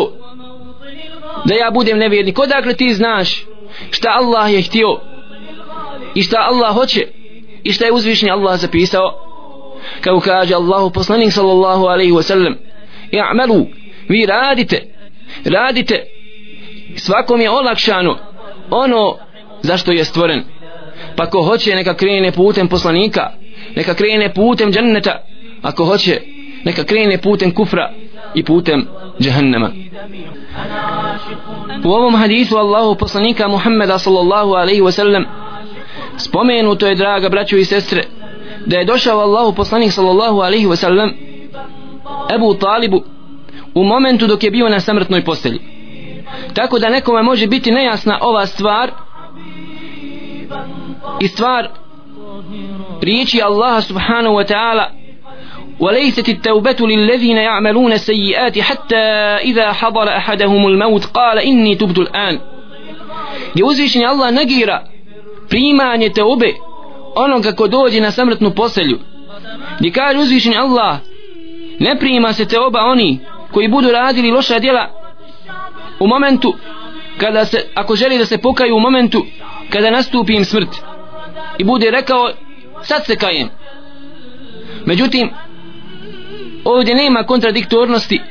da 1.46 1.55
ja 1.55 1.72
budem 1.72 1.98
nevjernik. 1.98 2.39
Odakle 2.39 2.74
ti 2.74 2.93
znaš 2.93 3.46
šta 3.91 4.10
Allah 4.10 4.53
je 4.53 4.62
htio 4.62 5.00
i 6.15 6.24
šta 6.24 6.38
Allah 6.39 6.74
hoće 6.74 7.08
i 7.63 7.72
šta 7.72 7.86
je 7.86 7.91
uzvišnji 7.91 8.29
Allah 8.31 8.60
zapisao? 8.60 9.25
Kao 10.01 10.19
kaže 10.19 10.55
Allahu 10.55 10.89
poslanik 10.89 11.31
sallallahu 11.31 11.86
alaihi 11.86 12.12
wa 12.12 12.24
sallam 12.24 12.55
i'malu 13.12 13.65
vi 14.08 14.25
radite 14.25 14.81
radite. 15.46 16.03
Svakom 16.96 17.41
je 17.41 17.50
olakšano 17.50 18.17
ono 18.69 19.17
zašto 19.62 19.91
je 19.91 20.05
stvoren. 20.05 20.43
Pa 21.15 21.25
ko 21.25 21.41
hoće 21.41 21.75
neka 21.75 21.93
krene 21.93 22.31
putem 22.31 22.67
poslanika 22.67 23.31
neka 23.75 23.93
krene 23.93 24.34
putem 24.34 24.72
dženneta. 24.72 25.24
Ako 25.62 25.86
hoće 25.86 26.22
neka 26.63 26.84
krene 26.84 27.17
putem 27.17 27.51
kufra 27.51 27.91
i 28.33 28.43
putem 28.43 28.88
džehennema 29.19 29.71
u 31.86 31.89
ovom 31.89 32.15
hadisu 32.15 32.57
Allahu 32.57 32.95
poslanika 32.95 33.48
Muhammeda 33.48 34.00
sallallahu 34.00 34.53
alaihi 34.53 34.81
wa 34.81 34.91
sallam 34.91 35.25
spomenuto 36.17 36.88
je 36.88 36.95
draga 36.95 37.29
braćo 37.29 37.57
i 37.57 37.65
sestre 37.65 38.03
da 38.65 38.77
je 38.77 38.86
došao 38.86 39.19
Allahu 39.19 39.55
poslanik 39.55 39.91
sallallahu 39.91 40.39
alaihi 40.39 40.67
wa 40.67 40.75
sallam 40.75 41.12
Ebu 42.36 42.53
Talibu 42.53 43.03
u 43.75 43.83
momentu 43.83 44.27
dok 44.27 44.43
je 44.43 44.51
bio 44.51 44.69
na 44.69 44.79
samrtnoj 44.79 45.24
postelji. 45.24 45.59
Tako 46.53 46.79
da 46.79 46.89
nekome 46.89 47.24
može 47.24 47.48
biti 47.48 47.71
nejasna 47.71 48.17
ova 48.21 48.45
stvar 48.45 48.91
i 51.21 51.27
stvar 51.27 51.69
riječi 53.01 53.41
Allaha 53.41 53.81
subhanahu 53.81 54.36
wa 54.36 54.53
ta'ala 54.53 54.98
وليست 55.80 56.28
التوبة 56.28 56.76
للذين 56.80 57.36
يعملون 57.36 57.92
السيئات 57.92 58.58
حتى 58.58 59.04
إذا 59.50 59.72
حضر 59.72 60.08
أحدهم 60.08 60.66
الموت 60.66 61.04
قال 61.04 61.38
إني 61.38 61.74
تبت 61.74 61.98
الآن 61.98 62.40
يوزيشني 63.56 64.10
الله 64.10 64.30
نجيرا 64.30 64.94
primanje 65.48 66.08
teube 66.08 66.54
onoga 67.14 67.52
ko 67.52 67.68
dođe 67.68 68.00
na 68.00 68.10
samrtnu 68.10 68.50
poselju 68.50 68.98
gdje 69.78 69.92
kaže 69.92 70.18
uzvišenje 70.18 70.56
Allah 70.56 70.98
ne 71.78 71.98
prima 71.98 72.32
se 72.32 72.48
teoba 72.48 72.80
oni 72.80 73.18
koji 73.52 73.68
budu 73.68 73.90
radili 73.90 74.30
loša 74.30 74.58
djela 74.58 74.88
u 76.00 76.06
momentu 76.06 76.54
kada 77.18 77.44
se, 77.44 77.64
ako 77.74 77.96
želi 77.96 78.18
da 78.18 78.24
se 78.24 78.38
pokaju 78.38 78.76
u 78.76 78.80
momentu 78.80 79.26
kada 79.70 79.90
nastupi 79.90 80.34
im 80.34 80.44
smrt 80.44 80.68
i 81.58 81.64
bude 81.64 81.90
rekao 81.90 82.30
sad 82.82 83.06
se 83.06 83.16
kajem 83.16 83.48
međutim 84.86 85.30
ovdje 86.65 86.95
nema 86.95 87.23
kontradiktornosti. 87.23 88.21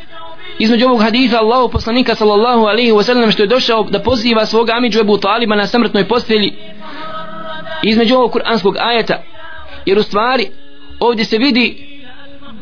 Između 0.58 0.86
ovog 0.86 1.02
haditha 1.02 1.38
Allahu 1.38 1.68
poslanika 1.68 2.14
sallallahu 2.14 2.64
alaihi 2.64 2.92
wa 2.92 3.02
sallam 3.02 3.30
što 3.30 3.42
je 3.42 3.46
došao 3.46 3.82
da 3.82 4.02
poziva 4.02 4.46
svoga 4.46 4.72
Amidžu 4.76 5.00
Ebu 5.00 5.18
Taliba 5.18 5.56
na 5.56 5.66
samrtnoj 5.66 6.08
postelji. 6.08 6.52
Između 7.82 8.14
ovog 8.14 8.32
kuranskog 8.32 8.76
ajeta. 8.78 9.22
Jer 9.86 9.98
u 9.98 10.02
stvari 10.02 10.50
ovdje 11.00 11.24
se 11.24 11.38
vidi 11.38 11.88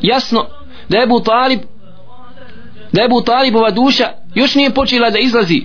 jasno 0.02 0.46
da 0.88 0.96
je 0.96 1.04
Ebu 1.04 1.20
Talib 1.20 1.61
da 2.92 3.00
je 3.00 3.06
Ebu 3.06 3.23
Talibova 3.23 3.70
duša 3.70 4.08
još 4.35 4.54
nije 4.54 4.70
počela 4.70 5.11
da 5.11 5.18
izlazi 5.18 5.62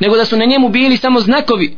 nego 0.00 0.16
da 0.16 0.24
su 0.24 0.36
na 0.36 0.44
njemu 0.44 0.68
bili 0.68 0.96
samo 0.96 1.20
znakovi 1.20 1.76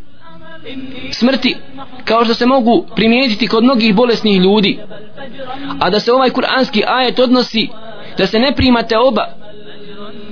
smrti 1.12 1.56
kao 2.04 2.24
što 2.24 2.34
se 2.34 2.46
mogu 2.46 2.86
primijetiti 2.96 3.46
kod 3.46 3.64
mnogih 3.64 3.94
bolesnih 3.94 4.40
ljudi. 4.40 4.78
A 5.80 5.90
da 5.90 6.00
se 6.00 6.12
ovaj 6.12 6.30
kuranski 6.30 6.82
ajet 6.86 7.18
odnosi 7.18 7.68
da 8.18 8.26
se 8.26 8.38
ne 8.38 8.52
primate 8.56 8.98
oba 8.98 9.26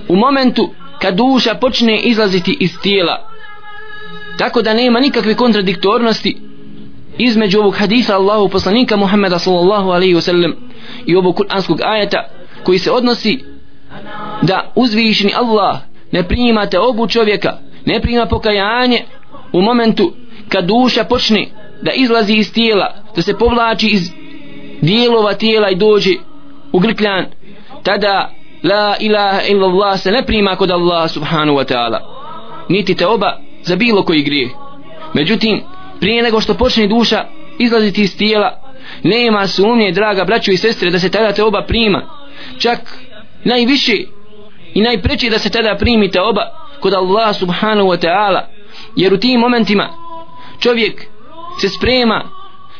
u 0.08 0.16
momentu 0.16 0.70
kad 1.00 1.14
duša 1.14 1.54
počne 1.54 1.98
izlaziti 1.98 2.56
iz 2.60 2.70
tijela. 2.82 3.30
Tako 4.38 4.62
da 4.62 4.74
nema 4.74 5.00
nikakve 5.00 5.34
kontradiktornosti 5.34 6.36
između 7.18 7.58
ovog 7.58 7.74
hadisa 7.76 8.16
Allahu 8.16 8.48
poslanika 8.48 8.96
Muhammeda 8.96 9.38
sallallahu 9.38 9.90
alaihi 9.90 10.14
wasallam 10.14 10.52
i 11.06 11.16
ovog 11.16 11.36
kuranskog 11.36 11.80
ajeta 11.84 12.28
koji 12.64 12.78
se 12.78 12.90
odnosi 12.90 13.38
da 14.42 14.72
uzvišeni 14.74 15.32
Allah 15.36 15.78
ne 16.12 16.28
primate 16.28 16.78
obu 16.78 17.06
čovjeka 17.06 17.58
ne 17.86 18.00
prima 18.00 18.26
pokajanje 18.26 19.04
u 19.52 19.62
momentu 19.62 20.12
kad 20.48 20.64
duša 20.64 21.04
počne 21.04 21.46
da 21.82 21.92
izlazi 21.92 22.34
iz 22.34 22.52
tijela 22.52 22.94
da 23.16 23.22
se 23.22 23.38
povlači 23.38 23.88
iz 23.88 24.10
dijelova 24.80 25.34
tijela 25.34 25.70
i 25.70 25.76
dođe 25.76 26.10
u 26.72 26.78
grkljan 26.78 27.26
tada 27.82 28.30
la 28.62 28.96
ilaha 29.00 29.40
illallah 29.48 30.00
se 30.00 30.10
ne 30.10 30.26
prima 30.26 30.56
kod 30.56 30.70
Allah 30.70 31.10
subhanahu 31.10 31.58
wa 31.58 31.74
ta'ala. 31.74 31.98
Niti 32.68 32.94
te 32.94 33.06
oba 33.06 33.38
za 33.62 33.76
bilo 33.76 34.02
koji 34.02 34.22
grije 34.22 34.48
međutim 35.14 35.62
prije 36.00 36.22
nego 36.22 36.40
što 36.40 36.54
počne 36.54 36.86
duša 36.86 37.24
izlaziti 37.58 38.02
iz 38.02 38.16
tijela 38.16 38.60
nema 39.02 39.46
sumnje 39.46 39.92
draga 39.92 40.24
braćo 40.24 40.50
i 40.50 40.56
sestre 40.56 40.90
da 40.90 40.98
se 40.98 41.10
tada 41.10 41.32
te 41.32 41.44
oba 41.44 41.62
prima. 41.62 42.02
Čak 42.58 42.78
najviše 43.44 43.96
i 44.74 44.80
najpreći 44.80 45.30
da 45.30 45.38
se 45.38 45.50
tada 45.50 45.76
primite 45.76 46.20
oba 46.20 46.42
kod 46.80 46.94
Allah 46.94 47.36
subhanahu 47.36 47.88
wa 47.88 48.06
ta'ala 48.06 48.40
jer 48.96 49.14
u 49.14 49.18
tim 49.18 49.40
momentima 49.40 49.88
čovjek 50.58 51.06
se 51.60 51.68
sprema 51.68 52.24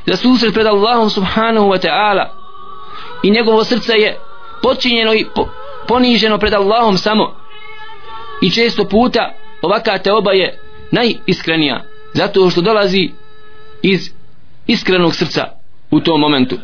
za 0.07 0.17
susret 0.17 0.55
pred 0.55 0.67
Allahom 0.67 1.11
subhanahu 1.11 1.67
wa 1.67 1.87
ta'ala 1.87 2.25
i 3.23 3.31
njegovo 3.31 3.65
srce 3.65 3.93
je 3.93 4.19
počinjeno 4.63 5.15
i 5.15 5.27
po, 5.35 5.49
poniženo 5.89 6.39
pred 6.39 6.55
Allahom 6.55 6.99
samo. 6.99 7.35
I 8.43 8.51
često 8.51 8.85
puta 8.85 9.33
ovaka 9.63 9.99
te 9.99 10.13
oba 10.13 10.33
je 10.33 10.59
najiskrenija 10.91 11.85
zato 12.13 12.51
što 12.51 12.61
dolazi 12.61 13.11
iz 13.83 14.11
iskrenog 14.67 15.15
srca 15.15 15.45
u 15.91 16.01
tom 16.01 16.21
momentu. 16.21 16.57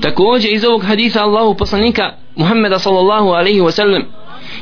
Također 0.00 0.52
iz 0.52 0.64
ovog 0.64 0.84
hadisa 0.84 1.22
Allahu 1.22 1.54
poslanika 1.56 2.12
Muhammeda 2.36 2.78
sallallahu 2.78 3.28
alaihi 3.28 3.60
wa 3.60 3.70
sallam 3.70 4.02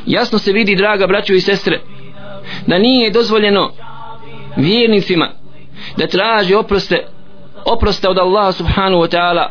jasno 0.05 0.39
se 0.39 0.51
vidi 0.51 0.75
draga 0.75 1.07
braćo 1.07 1.33
i 1.33 1.41
sestre 1.41 1.81
da 2.67 2.77
nije 2.77 3.11
dozvoljeno 3.11 3.71
vjernicima 4.57 5.31
da 5.97 6.07
traži 6.07 6.53
oproste 6.55 7.05
oproste 7.65 8.09
od 8.09 8.17
Allaha 8.17 8.51
subhanahu 8.51 9.03
wa 9.03 9.17
ta'ala 9.17 9.47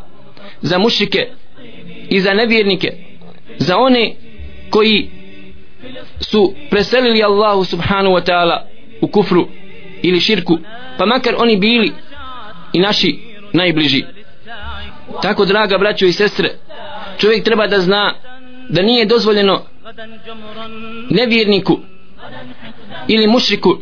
za 0.60 0.78
mušike 0.78 1.28
i 2.08 2.20
za 2.20 2.34
nevjernike 2.34 2.92
za 3.58 3.76
one 3.76 4.14
koji 4.70 5.10
su 6.20 6.54
preselili 6.70 7.22
Allahu 7.22 7.64
subhanahu 7.64 8.14
wa 8.14 8.30
ta'ala 8.30 8.60
u 9.00 9.08
kufru 9.08 9.48
ili 10.02 10.20
širku 10.20 10.58
pa 10.98 11.06
makar 11.06 11.34
oni 11.38 11.56
bili 11.56 11.92
i 12.72 12.78
naši 12.78 13.18
najbliži. 13.52 14.04
Tako 15.22 15.44
draga 15.44 15.78
braćo 15.78 16.06
i 16.06 16.12
sestre 16.12 16.50
čovjek 17.18 17.44
treba 17.44 17.66
da 17.66 17.78
zna 17.80 18.14
da 18.68 18.82
nije 18.82 19.06
dozvoljeno 19.06 19.62
nevjerniku 21.10 21.78
ili 23.08 23.26
mušriku 23.26 23.78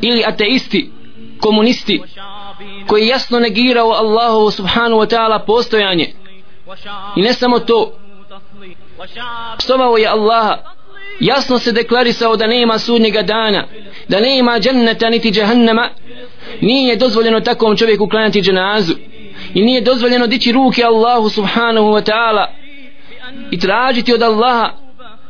ili 0.00 0.24
ateisti 0.26 0.90
komunisti 1.40 2.02
koji 2.86 3.06
jasno 3.06 3.40
negirao 3.40 3.90
Allahu 3.90 4.50
subhanahu 4.50 5.00
wa 5.02 5.16
ta'ala 5.16 5.46
postojanje. 5.46 6.12
I 7.16 7.22
ne 7.22 7.32
samo 7.32 7.58
to 7.58 7.98
psovao 9.58 9.96
je 9.96 10.08
Allaha 10.08 10.56
jasno 11.20 11.58
se 11.58 11.72
deklarisao 11.72 12.36
da 12.36 12.46
nema 12.46 12.78
sudnjega 12.78 13.22
dana 13.22 13.64
da 14.08 14.20
nema 14.20 14.60
dženneta 14.60 15.10
niti 15.10 15.30
džahannama 15.30 15.90
nije 16.60 16.96
dozvoljeno 16.96 17.40
takvom 17.40 17.76
čovjeku 17.76 18.08
klanjati 18.08 18.42
dženazu. 18.42 18.94
I 19.54 19.62
nije 19.62 19.80
dozvoljeno 19.80 20.26
dići 20.26 20.52
ruke 20.52 20.82
Allahu 20.84 21.28
subhanahu 21.28 21.86
wa 21.86 22.10
ta'ala 22.10 22.46
i 23.50 23.58
tražiti 23.58 24.14
od 24.14 24.22
Allaha 24.22 24.70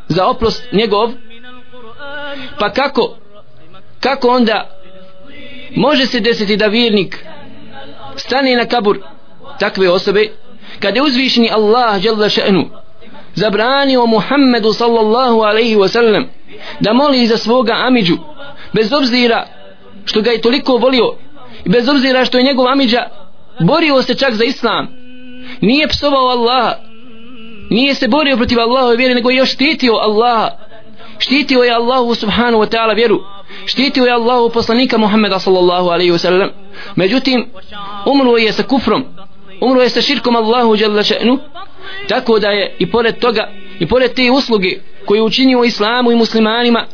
za 0.08 0.26
oprost 0.26 0.72
njegov. 0.72 1.12
Pa 2.58 2.72
kako 2.72 3.16
kako 4.04 4.28
onda 4.28 4.68
može 5.76 6.06
se 6.06 6.20
desiti 6.20 6.56
da 6.56 6.66
vjernik 6.66 7.24
stane 8.16 8.56
na 8.56 8.64
kabur 8.64 8.98
takve 9.58 9.90
osobe 9.90 10.28
kada 10.80 10.98
je 10.98 11.02
uzvišeni 11.02 11.50
Allah 11.52 12.04
jalla 12.04 12.26
še'nu 12.26 12.64
zabranio 13.34 14.06
Muhammedu 14.06 14.72
sallallahu 14.72 15.40
alaihi 15.40 15.76
wa 15.76 15.88
sallam 15.88 16.26
da 16.80 16.92
moli 16.92 17.26
za 17.26 17.36
svoga 17.36 17.72
amiđu 17.72 18.16
bez 18.72 18.92
obzira 18.92 19.46
što 20.04 20.20
ga 20.20 20.30
je 20.30 20.40
toliko 20.40 20.76
volio 20.76 21.14
i 21.64 21.68
bez 21.68 21.88
obzira 21.88 22.24
što 22.24 22.38
je 22.38 22.44
njegov 22.44 22.68
amiđa 22.68 23.08
borio 23.60 24.02
se 24.02 24.14
čak 24.14 24.34
za 24.34 24.44
islam 24.44 24.88
nije 25.60 25.88
psovao 25.88 26.28
Allaha 26.28 26.74
nije 27.70 27.94
se 27.94 28.08
borio 28.08 28.36
protiv 28.36 28.60
Allahove 28.60 28.96
vjere 28.96 29.14
nego 29.14 29.30
je 29.30 29.36
još 29.36 29.52
štitio 29.52 29.92
Allaha. 29.92 30.50
Štitio 31.18 31.62
je 31.62 31.74
Allahu 31.74 32.14
subhanahu 32.14 32.62
wa 32.62 32.68
ta'ala 32.68 32.94
vjeru 32.94 33.20
štitio 33.66 34.04
je 34.04 34.12
Allahu 34.12 34.50
poslanika 34.50 34.98
Muhammeda 34.98 35.38
sallallahu 35.38 35.88
alaihi 35.88 36.12
wa 36.12 36.18
sallam. 36.18 36.50
Međutim 36.96 37.46
umro 38.06 38.36
je 38.36 38.52
sa 38.52 38.62
kufrom. 38.62 39.04
Umro 39.60 39.82
je 39.82 39.88
sa 39.88 40.02
širkom 40.02 40.36
Allahu 40.36 40.76
jalla 40.76 41.02
še'nu. 41.02 41.38
Tako 42.08 42.38
da 42.38 42.48
je 42.48 42.76
i 42.78 42.90
pored 42.90 43.18
toga 43.18 43.48
i 43.78 43.86
pored 43.86 44.14
te 44.14 44.30
usluge 44.30 44.78
koju 45.06 45.24
učinio 45.24 45.64
islamu 45.64 46.12
i 46.12 46.16
muslimanima 46.16 46.84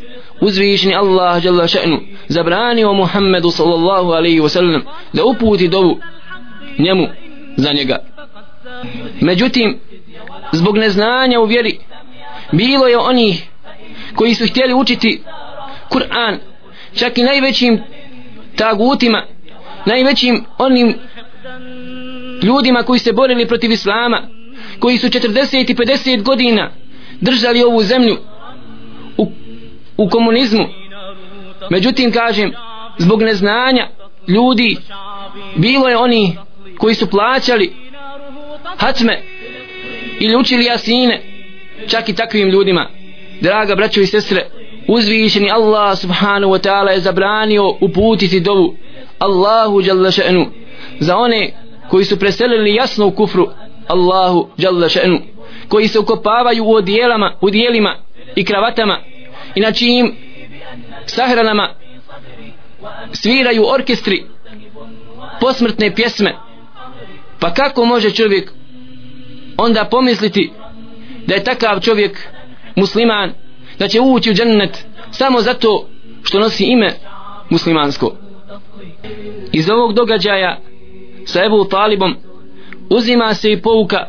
uzvišni 0.40 0.94
Allah 0.94 1.44
jalla 1.44 1.64
še'nu 1.64 1.98
zabranio 2.28 2.92
Muhammedu 2.92 3.50
sallallahu 3.50 4.10
alaihi 4.10 4.40
wa 4.40 4.48
sallam 4.48 4.82
da 5.12 5.24
uputi 5.24 5.68
dovu 5.68 5.98
njemu 6.78 7.08
za 7.56 7.72
njega. 7.72 7.98
Međutim 9.20 9.78
zbog 10.52 10.78
neznanja 10.78 11.40
u 11.40 11.44
vjeri 11.44 11.78
bilo 12.52 12.86
je 12.86 12.98
onih 12.98 13.48
koji 14.14 14.34
su 14.34 14.46
htjeli 14.46 14.74
učiti 14.74 15.22
Kur'an 15.90 16.38
čak 16.94 17.18
i 17.18 17.22
najvećim 17.22 17.80
tagutima 18.56 19.26
najvećim 19.86 20.44
onim 20.58 20.94
ljudima 22.42 22.82
koji 22.82 22.98
se 22.98 23.12
borili 23.12 23.48
protiv 23.48 23.72
Islama 23.72 24.22
koji 24.78 24.98
su 24.98 25.06
40 25.06 25.70
i 25.70 25.74
50 25.74 26.22
godina 26.22 26.70
držali 27.20 27.62
ovu 27.62 27.82
zemlju 27.82 28.16
u, 29.16 29.32
u 29.96 30.08
komunizmu. 30.08 30.66
Međutim 31.70 32.12
kažem 32.12 32.52
zbog 32.98 33.22
neznanja 33.22 33.88
ljudi 34.28 34.76
bilo 35.56 35.88
je 35.88 35.96
oni 35.96 36.36
koji 36.78 36.94
su 36.94 37.10
plaćali 37.10 37.72
hatme 38.76 39.22
ili 40.20 40.36
učili 40.36 40.64
jasine 40.64 41.22
čak 41.88 42.08
i 42.08 42.14
takvim 42.14 42.48
ljudima. 42.48 42.90
Draga 43.40 43.74
braćo 43.74 44.00
i 44.00 44.06
sestre 44.06 44.46
uzvišeni 44.90 45.50
Allah 45.50 45.98
subhanahu 45.98 46.52
wa 46.52 46.58
ta'ala 46.58 46.90
je 46.90 47.00
zabranio 47.00 47.76
uputiti 47.80 48.40
dovu 48.40 48.76
Allahu 49.18 49.80
jalla 49.80 50.10
še'nu. 50.10 50.46
Za 51.00 51.16
one 51.16 51.52
koji 51.90 52.04
su 52.04 52.18
preselili 52.18 52.74
jasno 52.74 53.06
u 53.06 53.10
kufru 53.10 53.46
Allahu 53.88 54.48
jalla 54.56 54.88
še'nu. 54.88 55.18
Koji 55.68 55.88
se 55.88 55.98
ukopavaju 55.98 56.64
u 56.64 56.74
odijelama 56.74 57.34
u 57.40 57.50
dijelima 57.50 57.96
i 58.36 58.44
kravatama 58.44 58.98
i 59.54 59.60
na 59.60 59.72
čijim 59.72 60.14
sahranama 61.06 61.74
sviraju 63.12 63.66
orkestri 63.68 64.24
posmrtne 65.40 65.94
pjesme. 65.94 66.36
Pa 67.40 67.54
kako 67.54 67.84
može 67.84 68.10
čovjek 68.10 68.52
onda 69.56 69.84
pomisliti 69.84 70.52
da 71.26 71.34
je 71.34 71.44
takav 71.44 71.80
čovjek 71.80 72.28
musliman? 72.76 73.32
Da 73.80 73.88
će 73.88 74.00
ući 74.00 74.30
u 74.30 74.34
džennet 74.34 74.84
samo 75.10 75.40
zato 75.40 75.86
što 76.22 76.40
nosi 76.40 76.64
ime 76.64 76.94
muslimansko. 77.50 78.12
Iz 79.52 79.70
ovog 79.70 79.92
događaja 79.92 80.58
sa 81.24 81.44
Ebu 81.44 81.64
Talibom 81.64 82.16
uzima 82.90 83.34
se 83.34 83.52
i 83.52 83.62
pouka 83.62 84.06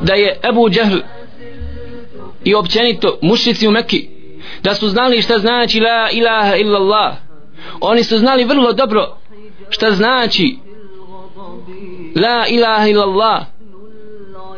da 0.00 0.14
je 0.14 0.40
Ebu 0.48 0.70
Džahl 0.70 0.98
i 2.44 2.54
općenito 2.54 3.18
mušnici 3.22 3.68
u 3.68 3.70
Mekki 3.70 4.08
da 4.62 4.74
su 4.74 4.88
znali 4.88 5.22
šta 5.22 5.38
znači 5.38 5.80
la 5.80 6.10
ilaha 6.12 6.56
illallah. 6.56 7.14
Oni 7.80 8.04
su 8.04 8.18
znali 8.18 8.44
vrlo 8.44 8.72
dobro 8.72 9.16
šta 9.68 9.90
znači 9.90 10.58
la 12.16 12.46
ilaha 12.48 12.88
illallah 12.88 13.42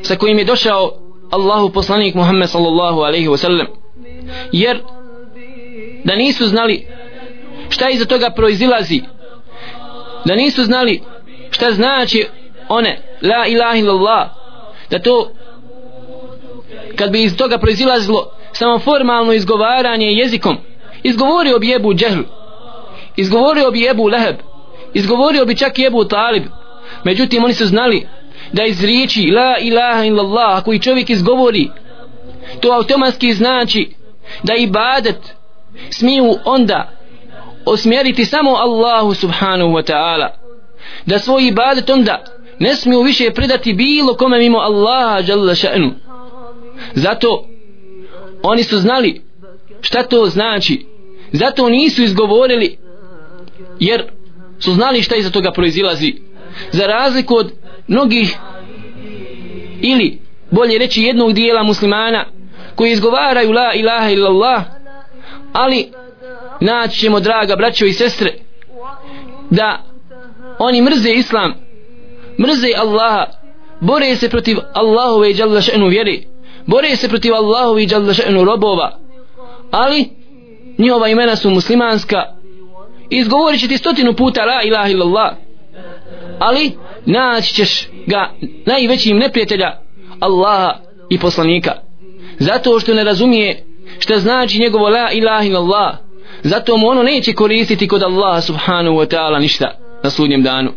sa 0.02 0.16
kojim 0.16 0.38
je 0.38 0.44
došao 0.44 0.90
Allahu 1.30 1.70
poslanik 1.70 2.14
Muhammed 2.14 2.50
sallallahu 2.50 3.00
alaihi 3.00 3.28
wa 3.28 3.36
sallam 3.36 3.81
jer 4.52 4.80
da 6.04 6.16
nisu 6.16 6.46
znali 6.46 6.86
šta 7.68 7.90
iza 7.90 8.04
toga 8.04 8.30
proizilazi 8.30 9.02
da 10.24 10.34
nisu 10.34 10.64
znali 10.64 11.00
šta 11.50 11.70
znači 11.70 12.26
one 12.68 13.00
la 13.22 13.46
ilaha 13.46 13.76
illallah 13.76 14.28
da 14.90 14.98
to 14.98 15.30
kad 16.96 17.10
bi 17.10 17.22
iz 17.22 17.36
toga 17.36 17.58
proizilazilo 17.58 18.32
samo 18.52 18.78
formalno 18.78 19.32
izgovaranje 19.32 20.06
jezikom 20.06 20.56
izgovorio 21.02 21.58
bi 21.58 21.68
jebu 21.68 21.94
džehl 21.94 22.22
izgovorio 23.16 23.70
bi 23.70 23.80
jebu 23.80 24.08
leheb 24.08 24.36
izgovorio 24.94 25.44
bi 25.44 25.56
čak 25.56 25.78
jebu 25.78 26.04
talib. 26.04 26.42
Međutim 27.04 27.44
oni 27.44 27.54
su 27.54 27.66
znali 27.66 28.06
da 28.52 28.64
iz 28.64 28.84
riječi 28.84 29.30
la 29.30 29.58
ilaha 29.60 30.04
illallah 30.04 30.64
koji 30.64 30.78
čovjek 30.78 31.10
izgovori 31.10 31.68
to 32.60 32.72
automatski 32.72 33.32
znači 33.32 33.94
da 34.42 34.54
ibadet 34.54 35.34
smiju 35.90 36.34
onda 36.44 36.90
osmjeriti 37.66 38.24
samo 38.24 38.50
Allahu 38.50 39.14
subhanahu 39.14 39.70
wa 39.70 39.92
ta'ala. 39.92 40.28
Da 41.06 41.18
svoj 41.18 41.46
ibadet 41.46 41.90
onda 41.90 42.24
ne 42.58 42.74
smiju 42.74 43.02
više 43.02 43.30
predati 43.30 43.72
bilo 43.72 44.14
kome 44.14 44.38
mimo 44.38 44.58
Allaha 44.58 45.18
jalla 45.26 45.54
še'nu. 45.54 45.90
Zato 46.94 47.46
oni 48.42 48.62
su 48.62 48.78
znali 48.78 49.22
šta 49.80 50.02
to 50.02 50.26
znači. 50.26 50.86
Zato 51.32 51.68
nisu 51.68 52.02
izgovorili 52.02 52.78
jer 53.80 54.04
su 54.58 54.72
znali 54.72 55.02
šta 55.02 55.16
iza 55.16 55.30
toga 55.30 55.52
proizilazi. 55.52 56.14
Za 56.72 56.86
razliku 56.86 57.34
od 57.34 57.52
mnogih 57.86 58.36
ili 59.80 60.18
bolje 60.50 60.78
reći 60.78 61.02
jednog 61.02 61.32
dijela 61.32 61.62
muslimana 61.62 62.26
koji 62.74 62.90
izgovaraju 62.90 63.52
la 63.52 63.72
ilaha 63.74 64.10
illallah 64.10 64.62
ali 65.52 65.92
naći 66.60 66.98
ćemo 66.98 67.20
draga 67.20 67.56
braćo 67.56 67.84
i 67.84 67.92
sestre 67.92 68.34
da 69.50 69.82
oni 70.58 70.82
mrze 70.82 71.10
islam 71.10 71.54
mrze 72.38 72.68
Allaha 72.76 73.26
bore 73.80 74.16
se 74.16 74.28
protiv 74.28 74.56
Allahove 74.74 75.30
i 75.30 75.36
Jalla 75.38 75.60
še'nu 75.60 75.90
vjeri 75.90 76.26
bore 76.66 76.96
se 76.96 77.08
protiv 77.08 77.34
Allahove 77.34 77.82
i 77.82 77.88
Jalla 77.90 78.12
še'nu 78.12 78.44
robova 78.44 78.98
ali 79.70 80.08
njihova 80.78 81.08
imena 81.08 81.36
su 81.36 81.50
muslimanska. 81.50 82.24
Izgovorit 83.10 83.60
će 83.60 83.68
ti 83.68 83.78
stotinu 83.78 84.14
puta 84.14 84.44
la 84.44 84.62
ilaha 84.62 84.88
illallah 84.88 85.32
ali 86.38 86.72
naći 87.06 87.54
ćeš 87.54 87.88
ga 88.06 88.30
najvećim 88.66 89.16
neprijatelja 89.16 89.78
Allaha 90.20 90.74
i 91.10 91.18
poslanika 91.18 91.72
zato 92.42 92.80
što 92.80 92.94
ne 92.94 93.04
razumije 93.04 93.64
što 93.98 94.18
znači 94.18 94.58
njegovo 94.58 94.88
la 94.88 95.10
ilaha 95.12 95.44
illallah. 95.44 95.94
Zato 96.42 96.76
mu 96.76 96.88
ono 96.88 97.02
neće 97.02 97.32
koristiti 97.32 97.88
kod 97.88 98.02
Allaha 98.02 98.40
subhanahu 98.40 98.96
wa 98.96 99.16
ta'ala 99.16 99.40
ništa 99.40 99.70
na 100.02 100.10
sudnjem 100.10 100.42
danu. 100.42 100.72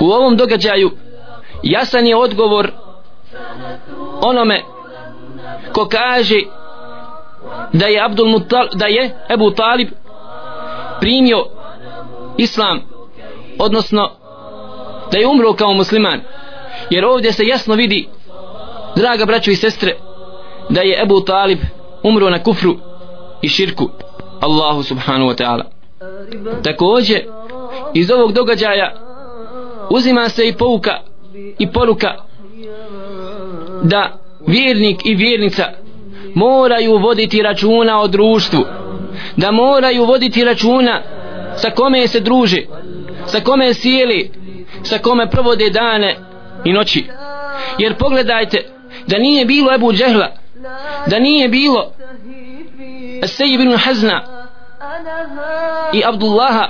U 0.00 0.10
ovom 0.10 0.36
događaju 0.36 0.90
jasan 1.62 2.06
je 2.06 2.16
odgovor 2.16 2.70
onome 4.20 4.62
ko 5.72 5.88
kaže 5.88 6.40
da 7.72 7.86
je 7.86 8.04
Abdul 8.04 8.28
Mutal, 8.28 8.68
da 8.74 8.86
je 8.86 9.16
Ebu 9.30 9.50
Talib 9.50 9.88
primio 11.00 11.46
islam 12.38 12.80
odnosno 13.58 14.10
da 15.12 15.18
je 15.18 15.26
umro 15.26 15.52
kao 15.52 15.72
musliman. 15.72 16.20
Jer 16.90 17.04
ovdje 17.04 17.32
se 17.32 17.46
jasno 17.46 17.74
vidi 17.74 18.08
draga 18.96 19.24
braćo 19.24 19.50
i 19.50 19.56
sestre 19.56 19.96
da 20.68 20.80
je 20.80 21.02
Ebu 21.02 21.20
Talib 21.20 21.58
umro 22.02 22.30
na 22.30 22.42
kufru 22.42 22.76
i 23.42 23.48
širku 23.48 23.90
Allahu 24.40 24.82
subhanahu 24.82 25.30
wa 25.30 25.42
ta'ala. 25.42 25.64
Također 26.62 27.20
iz 27.94 28.10
ovog 28.10 28.32
događaja 28.32 28.92
uzima 29.90 30.28
se 30.28 30.48
i 30.48 30.52
pouka 30.52 31.00
i 31.58 31.72
poruka 31.72 32.14
da 33.82 34.18
vjernik 34.46 35.00
i 35.04 35.14
vjernica 35.14 35.64
moraju 36.34 36.98
voditi 36.98 37.42
računa 37.42 38.00
o 38.00 38.08
društvu 38.08 38.64
da 39.36 39.50
moraju 39.50 40.04
voditi 40.04 40.44
računa 40.44 41.02
sa 41.56 41.70
kome 41.70 42.08
se 42.08 42.20
druže 42.20 42.62
sa 43.26 43.40
kome 43.40 43.74
sjeli 43.74 44.30
sa 44.82 44.98
kome 44.98 45.30
provode 45.30 45.70
dane 45.70 46.16
i 46.64 46.72
noći. 46.72 47.04
Jer 47.78 47.94
pogledajte 47.94 48.71
da 49.06 49.18
nije 49.18 49.44
bilo 49.44 49.74
Ebu 49.74 49.92
Džehla 49.92 50.28
da 51.06 51.18
nije 51.18 51.48
bilo 51.48 51.92
Sejib 53.26 53.60
ibn 53.60 53.76
Hazna 53.76 54.22
i 55.92 56.02
Abdullaha 56.04 56.68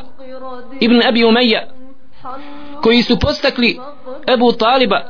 ibn 0.81 1.03
Abi 1.03 1.25
Umeja 1.25 1.67
koji 2.83 3.03
su 3.03 3.19
postakli 3.19 3.79
Ebu 4.27 4.53
Taliba 4.53 5.01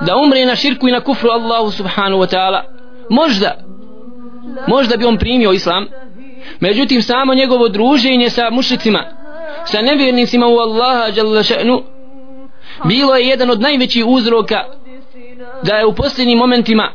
da 0.00 0.16
umre 0.16 0.44
na 0.44 0.56
širku 0.56 0.88
i 0.88 0.92
na 0.92 1.00
kufru 1.00 1.30
Allahu 1.30 1.70
subhanahu 1.70 2.22
wa 2.22 2.36
ta'ala. 2.36 2.62
Možda 3.10 3.54
možda 4.68 4.96
bi 4.96 5.04
on 5.04 5.18
primio 5.18 5.52
islam 5.52 5.86
međutim 6.60 7.02
samo 7.02 7.34
njegovo 7.34 7.68
druženje 7.68 8.30
sa 8.30 8.50
mušicima 8.50 9.04
sa 9.64 9.82
nevjernicima 9.82 10.46
u 10.46 10.58
Allaha 10.58 11.12
še'nu 11.42 11.82
bilo 12.84 13.16
je 13.16 13.26
jedan 13.26 13.50
od 13.50 13.60
najvećih 13.60 14.06
uzroka 14.06 14.64
da 15.62 15.74
je 15.74 15.86
u 15.86 15.94
posljednjim 15.94 16.38
momentima 16.38 16.92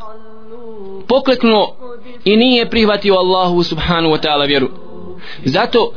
pokleknuo 1.07 1.75
i 2.23 2.35
nije 2.35 2.69
prihvatio 2.69 3.15
Allahu 3.15 3.63
subhanahu 3.63 4.15
wa 4.15 4.27
ta'ala 4.27 4.47
vjeru. 4.47 4.69
Zato 5.43 5.91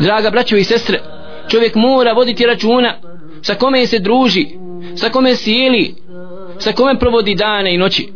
draga 0.00 0.30
braćo 0.30 0.56
i 0.56 0.64
sestre 0.64 1.00
čovjek 1.48 1.74
mora 1.74 2.12
voditi 2.12 2.46
računa 2.46 2.94
sa 3.42 3.54
kome 3.54 3.86
se 3.86 3.98
druži 3.98 4.46
sa 4.96 5.10
kome 5.10 5.36
sjeli 5.36 5.94
sa 6.58 6.72
kome 6.72 6.98
provodi 6.98 7.34
dane 7.34 7.74
i 7.74 7.78
noći. 7.78 8.12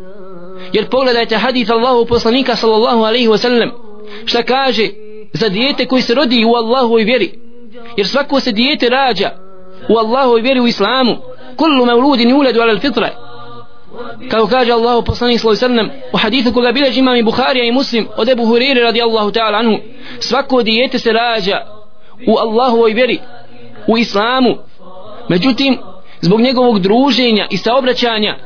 Jer 0.72 0.88
pogledajte 0.88 1.36
hadith 1.36 1.70
Allahu 1.70 2.06
poslanika 2.06 2.56
sallallahu 2.56 3.02
alaihi 3.02 3.28
wasallam 3.28 3.70
šta 4.24 4.42
kaže 4.42 4.88
za 5.32 5.48
dijete 5.48 5.86
koji 5.86 6.02
se 6.02 6.14
rodi 6.14 6.44
u 6.44 6.54
Allahovoj 6.54 7.04
vjeri. 7.04 7.38
Jer 7.96 8.08
svako 8.08 8.40
se 8.40 8.52
dijete 8.52 8.88
rađa 8.88 9.30
u 9.88 9.98
Allahovoj 9.98 10.40
vjeri 10.40 10.60
u 10.60 10.66
islamu. 10.66 11.16
Kullu 11.56 11.86
mevludin 11.86 12.30
yuladu 12.30 12.62
ala 12.62 12.80
fitra. 12.80 13.27
Kao 14.30 14.46
kaže 14.46 14.72
Allahu 14.72 15.02
poslanik 15.04 15.40
sallallahu 15.40 15.64
alejhi 15.64 15.80
ve 15.80 15.88
sellem 15.88 16.02
u 16.12 16.16
hadithu 16.16 16.52
koga 16.52 16.72
bilježi 16.72 17.00
imam 17.00 17.16
i 17.16 17.22
Buharija 17.22 17.64
i 17.64 17.72
Muslim 17.72 18.08
od 18.16 18.28
Abu 18.28 18.46
Hurajre 18.46 18.82
radijallahu 18.82 19.30
ta'ala 19.30 19.58
anhu 19.58 19.78
svako 20.20 20.62
dijete 20.62 20.98
se 20.98 21.12
rađa 21.12 21.66
u 22.26 22.38
Allahovoj 22.38 22.92
vjeri 22.92 23.18
u 23.86 23.98
islamu. 23.98 24.56
Međutim 25.28 25.78
zbog 26.20 26.40
njegovog 26.40 26.78
druženja 26.78 27.46
i 27.50 27.56
saobraćanja 27.56 28.36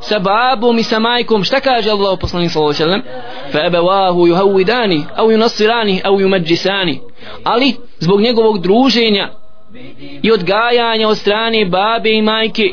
sa 0.00 0.18
babom 0.18 0.78
i 0.78 0.82
sa 0.82 0.98
majkom 0.98 1.44
šta 1.44 1.60
kaže 1.60 1.90
Allah 1.90 2.18
poslanik 2.20 2.50
sallallahu 2.50 2.82
alejhi 2.82 2.96
ve 2.96 3.02
sellem? 3.02 3.22
Fa 3.52 3.58
abawahu 3.58 4.26
yuhawidani 4.26 5.02
aw 5.16 5.30
yunassirani 5.30 6.00
aw 6.04 6.20
yumajjisani. 6.20 7.00
Ali 7.44 7.74
zbog 7.98 8.20
njegovog 8.20 8.62
druženja 8.62 9.28
i 10.22 10.32
odgajanja 10.32 11.08
od 11.08 11.18
strane 11.18 11.64
babe 11.64 12.10
i 12.10 12.22
majke 12.22 12.72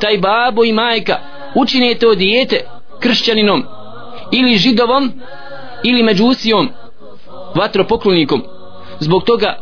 taj 0.00 0.18
babo 0.18 0.64
i 0.64 0.72
majka 0.72 1.18
učine 1.54 1.94
to 1.94 2.14
dijete 2.14 2.60
kršćaninom 3.00 3.64
ili 4.32 4.56
židovom 4.56 5.12
ili 5.84 6.02
međusijom 6.02 6.68
vatropoklonikom. 7.54 8.42
Zbog 9.00 9.24
toga 9.24 9.58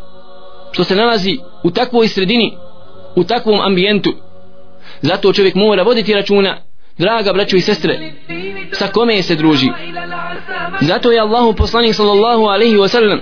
što 0.72 0.84
se 0.84 0.96
nalazi 0.96 1.38
u 1.62 1.70
takvoj 1.70 2.08
sredini 2.08 2.56
u 3.16 3.24
takvom 3.24 3.60
ambijentu 3.60 4.12
zato 5.00 5.32
čovjek 5.32 5.54
mora 5.54 5.82
voditi 5.82 6.14
računa 6.14 6.56
draga 6.98 7.32
braćo 7.32 7.56
i 7.56 7.60
sestre 7.60 8.12
sa 8.72 8.86
kome 8.86 9.22
se 9.22 9.34
druži. 9.34 9.66
Zato 10.80 11.12
je 11.12 11.20
Allahu 11.20 11.52
poslanik 11.52 11.94
sallallahu 11.94 12.42
alaihi 12.44 12.76
wa 12.76 12.88
sallam 12.88 13.20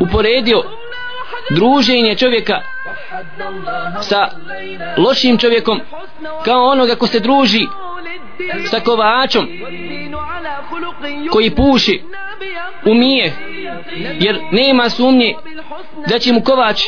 uporedio 0.00 0.62
druženje 1.50 2.14
čovjeka 2.16 2.60
sa 4.00 4.28
lošim 4.96 5.38
čovjekom 5.38 5.80
kao 6.44 6.64
onoga 6.64 6.94
ko 6.94 7.06
se 7.06 7.20
druži 7.20 7.66
sa 8.70 8.80
kovačom 8.80 9.48
koji 11.32 11.50
puši 11.50 12.02
umije 12.86 13.32
jer 14.20 14.38
nema 14.52 14.90
sumnje 14.90 15.34
da 16.08 16.18
će 16.18 16.32
mu 16.32 16.42
kovač 16.42 16.80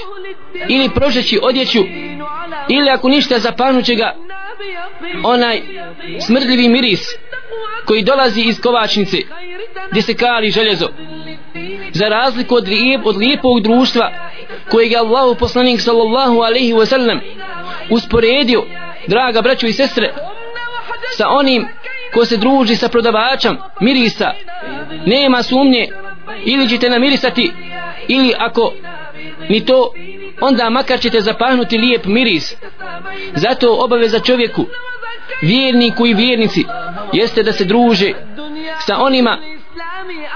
ili 0.68 0.90
prožeći 0.94 1.38
odjeću 1.42 1.78
ili 2.68 2.90
ako 2.90 3.08
ništa 3.08 3.38
zapanuće 3.38 3.94
ga 3.94 4.14
onaj 5.24 5.62
smrdljivi 6.26 6.68
miris 6.68 7.00
koji 7.84 8.02
dolazi 8.02 8.40
iz 8.40 8.60
kovačnice 8.60 9.16
gdje 9.90 10.02
se 10.02 10.14
kali 10.14 10.50
željezo. 10.50 10.88
Za 11.92 12.08
razliku 12.08 12.54
od, 12.54 12.68
lijep, 12.68 13.00
od 13.04 13.16
lijepog 13.16 13.60
društva 13.60 14.31
kojeg 14.70 14.92
je 14.92 14.98
Allah 14.98 15.36
poslanik 15.38 15.80
sallallahu 15.80 16.40
alaihi 16.40 16.72
wa 16.72 16.86
sallam 16.86 17.20
usporedio 17.90 18.64
draga 19.06 19.42
braćo 19.42 19.66
i 19.66 19.72
sestre 19.72 20.14
sa 21.16 21.28
onim 21.28 21.66
ko 22.14 22.24
se 22.24 22.36
druži 22.36 22.76
sa 22.76 22.88
prodavačem 22.88 23.58
mirisa. 23.80 24.30
Nema 25.06 25.42
sumnje 25.42 25.88
ili 26.44 26.68
ćete 26.68 26.90
namirisati 26.90 27.52
ili 28.08 28.34
ako 28.38 28.72
ni 29.48 29.64
to 29.64 29.92
onda 30.40 30.70
makar 30.70 31.00
ćete 31.00 31.20
zapahnuti 31.20 31.78
lijep 31.78 32.04
miris. 32.04 32.56
Zato 33.34 33.76
obaveza 33.80 34.20
čovjeku 34.20 34.66
vjerniku 35.42 36.06
i 36.06 36.14
vjernici 36.14 36.64
jeste 37.12 37.42
da 37.42 37.52
se 37.52 37.64
druže 37.64 38.12
sa 38.86 38.98
onima 38.98 39.38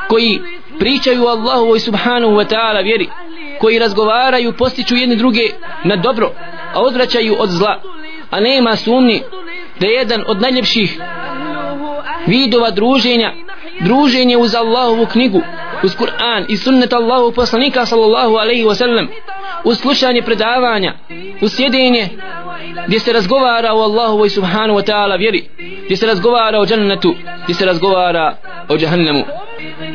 koji 0.08 0.40
pričaju 0.78 1.26
Allahu 1.26 1.76
i 1.76 1.80
subhanahu 1.80 2.32
wa 2.32 2.44
ta'ala 2.48 2.82
vjeri 2.82 3.08
koji 3.60 3.78
razgovaraju 3.78 4.52
postiću 4.52 4.96
jedni 4.96 5.16
druge 5.16 5.42
na 5.84 5.96
dobro 5.96 6.32
a 6.74 6.80
odvraćaju 6.80 7.36
od 7.38 7.50
zla. 7.50 7.80
A 8.30 8.40
nema 8.40 8.76
sumnji 8.76 9.22
da 9.80 9.86
je 9.86 9.92
jedan 9.92 10.24
od 10.26 10.40
najljepših 10.40 11.00
vidova 12.26 12.70
druženja 12.70 13.32
druženje 13.80 14.36
uz 14.36 14.54
Allahovu 14.54 15.06
knjigu 15.06 15.40
uz 15.82 15.96
Kur'an 15.96 16.44
i 16.48 16.56
sunnet 16.56 16.92
Allahu 16.92 17.32
poslanika 17.32 17.86
sallallahu 17.86 18.34
alaihi 18.34 18.64
wasallam 18.64 19.06
u 19.64 19.74
slušanje 19.74 20.22
predavanja 20.22 20.94
u 21.40 21.48
sjedenje 21.48 22.08
gdje 22.86 23.00
se 23.00 23.12
razgovara 23.12 23.74
o 23.74 23.82
Allahu 23.82 24.24
i 24.24 24.30
subhanahu 24.30 24.78
wa 24.78 24.92
ta'ala 24.92 25.18
vjeri 25.18 25.48
gdje 25.84 25.96
se 25.96 26.06
razgovara 26.06 26.60
o 26.60 26.66
džennetu 26.66 27.14
gdje 27.44 27.54
se 27.54 27.66
razgovara 27.66 28.36
o 28.68 28.76
džahannemu 28.76 29.24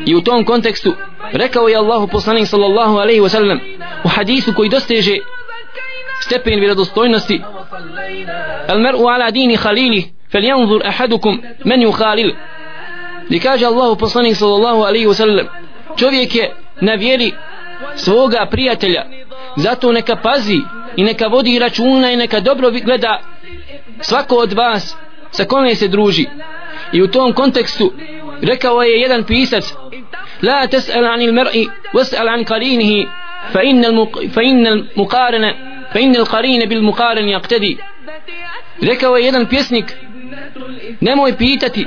i 0.06 0.14
u 0.14 0.20
tom 0.20 0.44
kontekstu 0.44 0.94
rekao 1.32 1.68
je 1.68 1.76
Allahu 1.76 2.08
poslanik 2.08 2.46
sallallahu 2.46 2.96
alaihi 2.96 3.20
wa 3.20 3.28
sallam 3.28 3.60
u 4.04 4.08
hadisu 4.08 4.54
koji 4.54 4.68
dosteže 4.68 5.16
stepen 6.20 6.60
vjerodostojnosti 6.60 7.42
al 8.68 8.80
mer'u 8.80 9.08
ala 9.08 9.30
dini 9.30 9.56
khalili 9.56 10.12
falyanzur 10.32 10.86
ahadukum 10.86 11.42
man 11.64 11.80
yukhalil. 11.80 12.34
Gdje 13.26 13.40
kaže 13.40 13.66
Allahu 13.66 13.96
poslanik 13.96 14.36
sallallahu 14.36 14.82
alaihi 14.82 15.06
wa 15.06 15.14
sallam 15.14 15.46
čovjek 15.96 16.34
je 16.34 16.54
na 16.80 16.94
vjeri 16.94 17.32
svoga 17.94 18.46
prijatelja 18.50 19.04
zato 19.56 19.92
neka 19.92 20.16
pazi 20.16 20.60
i 20.96 21.04
neka 21.04 21.26
vodi 21.26 21.58
računa 21.58 22.12
i 22.12 22.16
neka 22.16 22.40
dobro 22.40 22.70
gleda 22.70 23.20
svako 24.00 24.36
od 24.36 24.52
vas 24.52 24.96
sa 25.30 25.44
kome 25.44 25.74
se 25.74 25.88
druži. 25.88 26.26
I 26.92 27.02
u 27.02 27.08
tom 27.08 27.32
kontekstu 27.32 27.92
rekao 28.42 28.82
je 28.82 29.00
jedan 29.00 29.24
pisac 29.24 29.74
la 30.42 30.66
tes'al 30.66 31.12
anil 31.14 31.32
mer'i 31.32 31.68
was'al 31.94 32.28
an 32.28 32.44
qarinihi 32.44 33.08
fa 33.52 33.62
innal 34.42 34.84
muqarana 34.96 35.52
fa 35.92 35.98
innal 35.98 36.26
qarine 36.26 36.66
bil 36.66 36.82
muqaran 36.82 37.28
yaqtadi. 37.28 37.78
Rekao 38.82 39.16
je 39.16 39.24
jedan 39.24 39.46
pjesnik 39.46 39.96
nemoj 41.00 41.36
pitati 41.36 41.86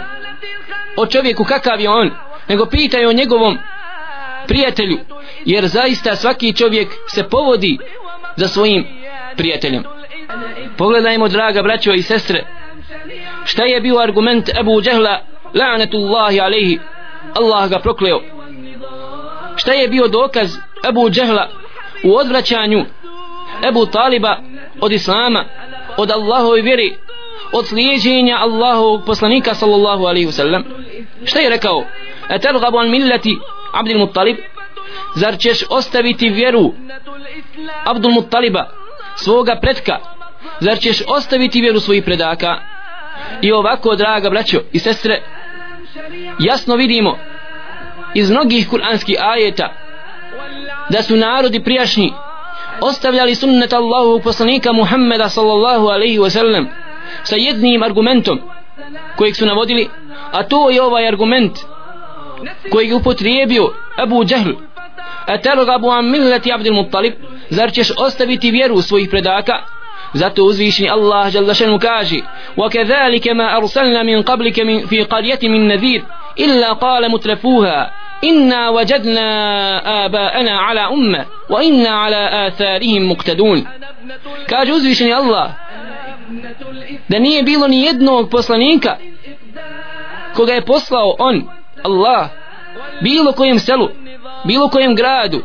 o 0.98 1.06
čovjeku 1.06 1.44
kakav 1.44 1.82
je 1.82 1.90
on 1.90 2.12
nego 2.48 2.66
pitaj 2.66 3.06
o 3.06 3.14
njegovom 3.14 3.58
prijatelju 4.48 4.98
jer 5.46 5.68
zaista 5.68 6.16
svaki 6.16 6.54
čovjek 6.54 6.88
se 7.08 7.24
povodi 7.24 7.78
za 8.36 8.48
svojim 8.48 8.86
prijateljem. 9.38 9.84
Pogledajmo 10.78 11.28
draga 11.28 11.62
braćo 11.62 11.94
i 11.94 12.02
sestre 12.02 12.44
šta 13.46 13.64
je 13.64 13.82
bio 13.82 14.00
argument 14.00 14.50
Abu 14.60 14.82
Džehla 14.82 15.20
la'natullahi 15.54 16.42
alaihi 16.42 16.80
Allah 17.34 17.70
ga 17.70 17.80
prokleo. 17.80 18.22
Šta 19.56 19.72
je 19.72 19.88
bio 19.88 20.08
dokaz 20.08 20.58
Abu 20.84 21.10
Džehla 21.10 21.50
u 22.04 22.16
odvraćanju 22.16 22.86
Abu 23.68 23.86
Taliba 23.86 24.38
od 24.82 24.92
Islama 24.92 25.46
od 25.98 26.12
Allahove 26.12 26.62
vjeri 26.62 26.96
od 27.52 27.68
slijeđenja 27.68 28.38
Allahovog 28.40 29.02
poslanika 29.06 29.54
sallallahu 29.54 30.04
alaihi 30.06 30.28
wasallam? 30.28 30.64
Šta 31.26 31.40
je 31.40 31.50
rekao? 31.50 31.86
Etergabu 32.30 32.78
an 32.78 32.90
millati 32.90 33.38
Abdul 33.76 33.98
Muttalib 33.98 34.38
zar 35.16 35.38
ćeš 35.38 35.64
ostaviti 35.70 36.30
vjeru 36.30 36.74
Abdul 37.86 38.12
Muttaliba 38.12 38.70
svoga 39.16 39.60
pretka 39.62 40.00
zar 40.60 40.80
ćeš 40.80 41.02
ostaviti 41.08 41.62
vjeru 41.62 41.80
svojih 41.80 42.04
predaka? 42.04 42.60
I 43.42 43.52
ovako 43.52 43.96
draga 43.96 44.30
braćo 44.30 44.62
i 44.72 44.80
sestre 44.80 45.22
jasno 46.40 46.76
vidimo 46.76 47.18
iz 48.14 48.32
mnogih 48.32 48.70
kuranskih 48.70 49.18
ajeta 49.20 49.74
da 50.90 51.02
su 51.02 51.16
narodi 51.16 51.64
prijašnji 51.64 52.14
ostavljali 52.82 53.36
sunnet 53.36 53.74
Allahovog 53.74 54.22
poslanika 54.24 54.74
Muhammeda 54.74 55.30
sallallahu 55.30 55.88
alaihi 55.88 56.20
wa 56.20 56.30
sallam 56.30 56.68
sa 57.24 57.36
jednim 57.36 57.84
argumentom 57.84 58.42
kojeg 59.16 59.36
su 59.36 59.46
navodili 59.46 59.90
a 60.32 60.44
to 60.44 60.70
je 60.70 60.82
ovaj 60.82 61.08
argument 61.08 61.52
kojeg 62.72 62.90
je 62.90 62.96
upotrijebio 62.96 63.74
Abu 63.98 64.26
Džahl 64.26 64.52
a 65.26 65.38
telogabu 65.38 65.90
am 65.92 66.10
milleti 66.12 66.54
Abdul 66.54 66.74
Muttalib 66.74 67.14
zar 67.50 67.72
ćeš 67.72 67.92
ostaviti 67.98 68.52
vjeru 68.52 68.82
svojih 68.82 69.10
predaka 69.10 69.54
Zato 70.16 70.44
uzvišni 70.44 70.90
Allah 70.90 71.32
dželle 71.32 71.54
šanu 71.54 71.80
kaže: 71.80 72.16
"Wa 72.58 72.70
kadhalika 72.70 73.34
ma 73.34 73.44
arsalna 73.44 74.04
min 74.04 74.24
qablika 74.24 74.66
min 74.66 74.88
fi 74.88 75.04
qaryatin 75.04 75.52
min 75.52 75.68
nadhir 75.68 76.02
illa 76.36 76.76
qala 76.80 77.10
mutrafuha 77.10 77.90
inna 78.22 78.72
wajadna 78.72 79.28
aba'ana 80.06 80.54
ala 80.70 80.90
umma 80.90 81.26
wa 81.50 81.64
inna 81.64 81.92
ala 82.06 82.22
atharihim 82.46 83.04
muqtadun." 83.08 83.66
Kaže 84.50 84.74
uzvišni 84.74 85.14
Allah: 85.14 85.52
"Da 87.10 87.20
nije 87.20 87.44
bilo 87.44 87.68
ni 87.68 87.84
jednog 87.84 88.30
poslanika 88.30 88.98
koga 90.36 90.54
je 90.54 90.66
poslao 90.66 91.16
on 91.20 91.48
Allah 91.86 92.30
bilo 93.02 93.32
kojem 93.32 93.60
selu 93.60 93.90
bilo 94.46 94.70
kojem 94.70 94.96
gradu 94.96 95.42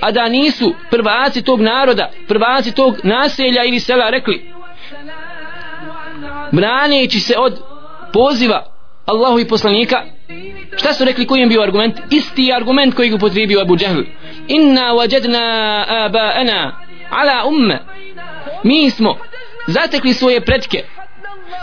a 0.00 0.10
da 0.10 0.28
nisu 0.28 0.74
prvaci 0.90 1.44
tog 1.44 1.60
naroda 1.60 2.10
prvaci 2.28 2.74
tog 2.74 2.96
naselja 3.04 3.64
ili 3.64 3.80
sela 3.80 4.10
rekli 4.10 4.52
braneći 6.52 7.20
se 7.20 7.34
od 7.38 7.58
poziva 8.12 8.64
Allahu 9.06 9.38
i 9.38 9.48
poslanika 9.48 10.02
šta 10.76 10.92
su 10.92 11.04
rekli 11.04 11.26
kojem 11.26 11.48
bio 11.48 11.62
argument? 11.62 11.96
Isti 12.10 12.52
argument 12.52 12.94
koji 12.94 13.08
ga 13.08 13.18
potrebio 13.18 13.60
Abu 13.60 13.76
Džahl 13.76 14.02
inna 14.48 14.92
wajadna 14.92 15.84
aba'ana 15.88 16.72
ala 17.10 17.46
umme. 17.46 17.78
Mi 18.62 18.90
smo 18.90 19.16
zatekli 19.66 20.12
svoje 20.12 20.40
pretke 20.40 20.84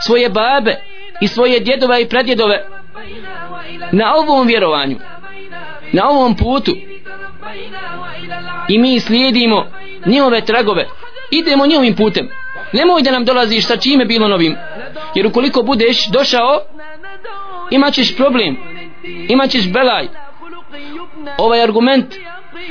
svoje 0.02 0.30
babe 0.30 0.76
i 1.22 1.28
svoje 1.28 1.60
djedove 1.60 2.02
i 2.02 2.10
pradjedove 2.10 2.66
na 3.92 4.16
ovom 4.16 4.48
vjerovanju 4.48 4.98
na 5.92 6.10
ovom 6.10 6.36
putu. 6.36 6.76
I 8.70 8.80
mi 8.80 9.00
slijedimo 9.00 9.66
njihove 10.06 10.46
tragove. 10.46 10.88
Idemo 11.32 11.66
njihovim 11.66 11.96
putem. 11.96 12.30
Nemoj 12.74 13.02
da 13.02 13.12
nam 13.12 13.26
dolaziš 13.26 13.68
sa 13.68 13.78
čime 13.78 14.06
bilo 14.06 14.28
novim. 14.28 14.56
Jer 15.16 15.28
ukoliko 15.28 15.62
budeš 15.62 16.08
došao 16.08 16.60
imaćeš 17.72 18.16
problem 18.16 18.58
imaćeš 19.30 19.72
belaj. 19.72 20.08
Ovaj 21.38 21.64
argument 21.64 22.16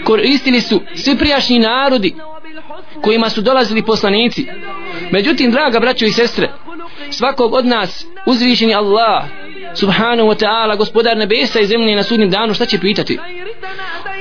koristili 0.05 0.61
su 0.61 0.81
svi 0.95 1.19
prijašnji 1.19 1.59
narodi 1.59 2.15
kojima 3.03 3.29
su 3.29 3.41
dolazili 3.41 3.83
poslanici. 3.83 4.47
Međutim 5.11 5.51
draga 5.51 5.81
braćo 5.81 6.05
i 6.05 6.13
sestre 6.13 6.53
svakog 7.11 7.55
od 7.55 7.67
nas 7.67 8.07
uzvišeni 8.27 8.75
Allah 8.75 9.25
subhanahu 9.75 10.29
wa 10.29 10.35
ta'ala 10.35 10.77
gospodar 10.77 11.17
nebesa 11.17 11.61
i 11.61 11.67
zemlje 11.67 11.97
na 11.97 12.03
sudnjem 12.03 12.31
danu 12.31 12.55
šta 12.55 12.67
će 12.67 12.79
pitati? 12.79 13.19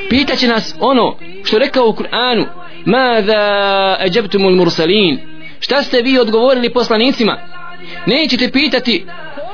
Pitaće 0.09 0.47
nas 0.47 0.75
ono 0.79 1.17
što 1.43 1.59
rekao 1.59 1.87
u 1.87 1.93
Kur'anu 1.93 2.45
mada 2.85 3.97
ajabtumul 3.99 4.55
mursalin? 4.55 5.19
Šta 5.59 5.83
ste 5.83 6.01
vi 6.01 6.19
odgovorili 6.19 6.73
poslanicima? 6.73 7.37
Nećete 8.05 8.51
pitati 8.51 9.05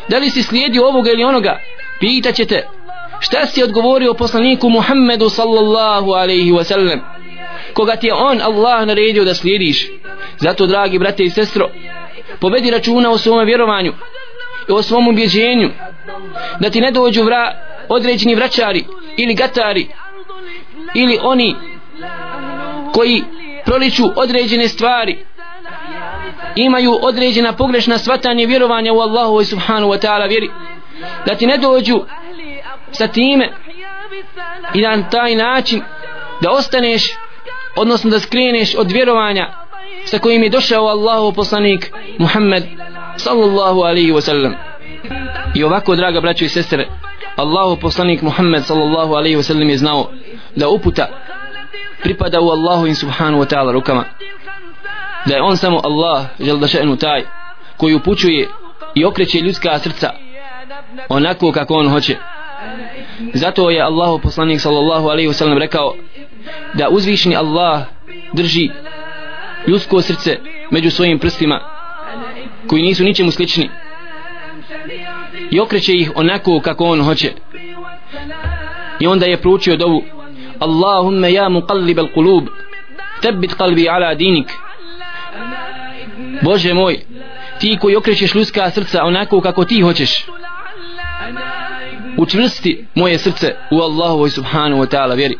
da 0.10 0.18
li 0.18 0.30
si 0.30 0.44
slijedio 0.44 0.88
ovoga 0.88 1.12
ili 1.12 1.24
onoga. 1.24 1.60
Pitaćete 2.00 2.68
šta 3.20 3.46
si 3.46 3.64
odgovorio 3.64 4.14
poslaniku 4.14 4.70
Muhammedu 4.70 5.30
sallallahu 5.30 6.12
alaihi 6.12 6.52
wa 6.52 6.64
sallam? 6.64 7.00
Koga 7.74 7.96
ti 7.96 8.08
je 8.08 8.14
on 8.14 8.42
Allah 8.42 8.88
naredio 8.88 9.24
da 9.24 9.34
slijediš? 9.34 9.88
Zato 10.38 10.68
dragi 10.68 11.00
brate 11.00 11.24
i 11.24 11.30
sestro 11.30 11.70
povedi 12.40 12.72
računa 12.72 13.12
o 13.12 13.18
svom 13.18 13.46
vjerovanju 13.46 13.94
i 14.70 14.72
o 14.72 14.82
svom 14.82 15.08
ubjeđenju 15.08 15.70
da 16.60 16.70
ti 16.70 16.82
ne 16.82 16.92
dođu 16.92 17.24
vra, 17.24 17.56
određeni 17.90 18.36
vraćari 18.36 18.86
ili 19.18 19.34
gatari 19.34 19.88
ili 20.96 21.20
oni 21.22 21.56
koji 22.94 23.24
proliču 23.66 24.04
određene 24.16 24.68
stvari 24.68 25.26
imaju 26.56 27.00
određena 27.02 27.54
pogrešna 27.54 27.98
svatanje 27.98 28.46
vjerovanja 28.46 28.94
u 28.94 29.00
Allahu 29.00 29.42
i 29.42 29.46
subhanu 29.46 29.88
wa 29.88 30.08
ta'ala 30.08 30.28
vjeri 30.28 30.50
da 31.26 31.36
ti 31.36 31.48
ne 31.48 31.58
dođu 31.58 32.04
sa 32.92 33.08
time 33.08 33.50
i 34.74 34.82
na 34.82 35.10
taj 35.10 35.36
način 35.36 35.82
da 36.42 36.52
ostaneš 36.52 37.04
odnosno 37.76 38.10
da 38.10 38.20
skreneš 38.20 38.76
od 38.76 38.92
vjerovanja 38.92 39.65
sa 40.06 40.20
kojim 40.20 40.44
je 40.44 40.50
došao 40.50 40.88
Allahu 40.88 41.34
poslanik 41.34 41.92
Muhammed 42.20 42.64
sallallahu 43.18 43.82
alaihi 43.82 44.12
wa 44.12 44.22
sallam 44.22 44.56
i 45.56 45.64
ovako 45.64 45.96
draga 45.96 46.22
braćo 46.22 46.46
i 46.46 46.50
sestre 46.50 46.88
Allahu 47.36 47.80
poslanik 47.80 48.22
Muhammed 48.22 48.64
sallallahu 48.66 49.14
alaihi 49.14 49.38
wa 49.38 49.44
sallam 49.44 49.70
je 49.70 49.78
znao 49.78 50.10
da 50.56 50.70
uputa 50.70 51.08
pripada 52.04 52.42
u 52.42 52.50
Allahu 52.50 52.88
in 52.88 52.96
subhanu 52.96 53.40
wa 53.40 53.46
ta'ala 53.46 53.72
rukama. 53.72 54.04
Da 55.26 55.36
je 55.36 55.42
on 55.42 55.58
samo 55.58 55.82
Allah 55.84 56.26
žel 56.40 56.58
da 56.58 56.68
še'nu 56.68 56.98
taj 56.98 57.24
koji 57.78 57.96
upućuje 57.96 58.48
i 58.96 59.06
okreće 59.06 59.40
ljudska 59.40 59.80
srca 59.80 60.12
onako 61.10 61.52
kako 61.52 61.74
on 61.74 61.90
hoće. 61.90 62.18
Zato 63.34 63.70
je 63.70 63.82
Allahu 63.82 64.20
poslanik 64.20 64.62
sallallahu 64.62 65.08
alaihi 65.08 65.30
wa 65.30 65.34
sallam 65.34 65.58
rekao 65.58 65.96
da 66.74 66.90
uzvišni 66.90 67.36
Allah 67.36 67.84
drži 68.34 68.70
ljudsko 69.68 70.02
srce 70.02 70.40
među 70.72 70.92
svojim 70.92 71.20
prstima 71.20 71.60
koji 72.68 72.84
nisu 72.84 73.04
ničemu 73.04 73.32
slični 73.32 73.70
i 75.52 75.60
okreće 75.60 75.94
ih 75.94 76.12
onako 76.16 76.60
kako 76.60 76.86
on 76.86 77.02
hoće. 77.02 77.32
I 79.00 79.08
onda 79.08 79.26
je 79.26 79.42
proučio 79.42 79.78
dovu 79.78 80.04
Allahumma 80.60 81.28
ja 81.28 81.50
muqallib 81.50 82.00
al 82.00 82.08
qulub 82.16 82.48
tebit 83.22 83.52
qalbi 83.58 83.90
ala 83.90 84.14
dinik. 84.14 84.52
Bože 86.42 86.74
moj 86.74 87.00
ti 87.60 87.78
koji 87.82 87.96
okrećeš 87.96 88.36
ljudska 88.36 88.70
srca 88.70 89.04
onako 89.04 89.42
kako 89.42 89.66
ti 89.66 89.82
hoćeš 89.82 90.26
učvrsti 92.18 92.86
moje 92.96 93.18
srce 93.18 93.56
u 93.72 93.82
Allahu 93.82 94.30
subhanahu 94.30 94.82
wa 94.82 94.88
ta'ala 94.88 95.16
vjeri. 95.16 95.36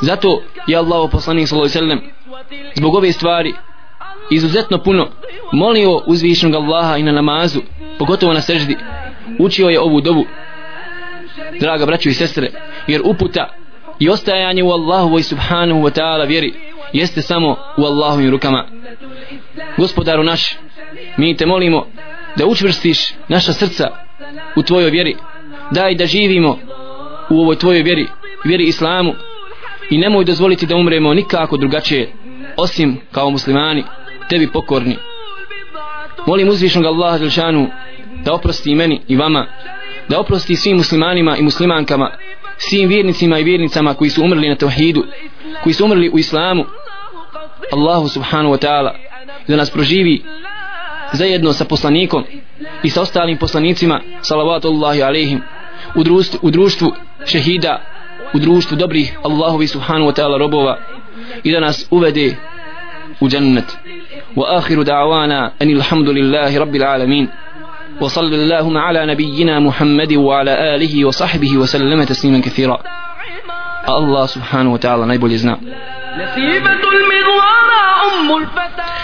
Zato 0.00 0.42
je 0.66 0.76
Allah 0.76 1.10
poslanik 1.12 1.48
sallallahu 1.48 1.78
alejhi 1.78 2.15
zbog 2.74 2.94
ove 2.94 3.12
stvari 3.12 3.54
izuzetno 4.30 4.78
puno 4.78 5.08
molio 5.52 6.02
uzvišnog 6.06 6.54
Allaha 6.54 6.96
i 6.96 7.02
na 7.02 7.12
namazu 7.12 7.60
pogotovo 7.98 8.32
na 8.32 8.40
seždi. 8.40 8.76
Učio 9.38 9.68
je 9.68 9.80
ovu 9.80 10.00
dobu 10.00 10.24
draga 11.60 11.86
braćo 11.86 12.08
i 12.08 12.14
sestre 12.14 12.50
jer 12.86 13.00
uputa 13.04 13.48
i 13.98 14.08
ostajanje 14.08 14.62
u 14.62 14.70
Allahu 14.70 15.18
i 15.18 15.22
subhanahu 15.22 15.80
wa 15.80 16.00
ta'ala 16.00 16.28
vjeri 16.28 16.54
jeste 16.92 17.22
samo 17.22 17.56
u 17.76 17.84
Allahovim 17.84 18.30
rukama. 18.30 18.66
Gospodaru 19.78 20.24
naš 20.24 20.56
mi 21.16 21.36
te 21.36 21.46
molimo 21.46 21.86
da 22.36 22.46
učvrstiš 22.46 22.98
naša 23.28 23.52
srca 23.52 23.90
u 24.56 24.62
tvojoj 24.62 24.90
vjeri. 24.90 25.16
Daj 25.70 25.94
da 25.94 26.06
živimo 26.06 26.58
u 27.30 27.40
ovoj 27.40 27.56
tvojoj 27.56 27.82
vjeri 27.82 28.06
vjeri 28.44 28.64
islamu 28.64 29.14
i 29.90 29.98
nemoj 29.98 30.24
dozvoliti 30.24 30.66
da 30.66 30.76
umremo 30.76 31.14
nikako 31.14 31.56
drugačije 31.56 32.12
osim 32.56 33.00
kao 33.12 33.30
muslimani 33.30 33.84
tebi 34.30 34.48
pokorni. 34.52 34.96
Molim 36.26 36.48
uzvišnog 36.48 36.84
Allaha 36.84 37.18
Đelšanu 37.18 37.66
da 38.24 38.34
oprosti 38.34 38.74
meni 38.74 39.00
i 39.08 39.16
vama 39.16 39.46
da 40.08 40.20
oprosti 40.20 40.56
svim 40.56 40.76
muslimanima 40.76 41.36
i 41.36 41.42
muslimankama 41.42 42.10
svim 42.58 42.88
vjernicima 42.88 43.38
i 43.38 43.44
vjernicama 43.44 43.94
koji 43.94 44.10
su 44.10 44.24
umrli 44.24 44.48
na 44.48 44.54
tevhidu 44.54 45.04
koji 45.62 45.72
su 45.72 45.84
umrli 45.84 46.10
u 46.10 46.18
islamu. 46.18 46.64
Allahu 47.72 48.08
subhanahu 48.08 48.54
wa 48.54 48.66
ta'ala 48.66 48.90
da 49.48 49.56
nas 49.56 49.70
proživi 49.70 50.22
zajedno 51.12 51.52
sa 51.52 51.64
poslanikom 51.64 52.24
i 52.82 52.90
sa 52.90 53.02
ostalim 53.02 53.38
poslanicima 53.38 54.00
salavatullahi 54.20 55.02
alaihim 55.02 55.42
u 55.94 56.04
društvu, 56.04 56.38
u 56.42 56.50
društvu 56.50 56.92
šehida 57.26 57.95
u 58.34 58.38
društvu 58.38 58.76
dobrih 58.76 59.18
Allahovi 59.24 59.66
subhanahu 59.66 60.10
wa 60.10 60.14
ta'ala 60.14 60.38
robova 60.38 60.78
i 61.44 61.52
da 61.52 61.60
nas 61.60 61.86
uvede 61.90 62.36
u 63.20 63.28
džennet 63.28 63.76
wa 64.36 64.56
akhiru 64.58 64.84
da'wana 64.84 65.50
anil 65.60 65.82
hamdulillahi 65.82 66.58
rabbil 66.58 66.84
alamin 66.84 67.28
وصل 68.00 68.34
اللهم 68.34 68.76
على 68.76 69.06
نبينا 69.06 69.60
محمد 69.60 70.12
وعلى 70.12 70.74
آله 70.74 71.04
وصحبه 71.04 71.56
وسلم 71.56 72.04
تسليما 72.04 72.40
كثيرا 72.40 72.78
الله 73.88 74.26
سبحانه 74.26 74.72
وتعالى 74.72 75.06
نيبول 75.06 75.32
يزنا 75.32 75.56
نسيبة 76.20 76.80
المغوارة 76.92 77.80
أم 78.06 78.36
الفتى 78.36 78.95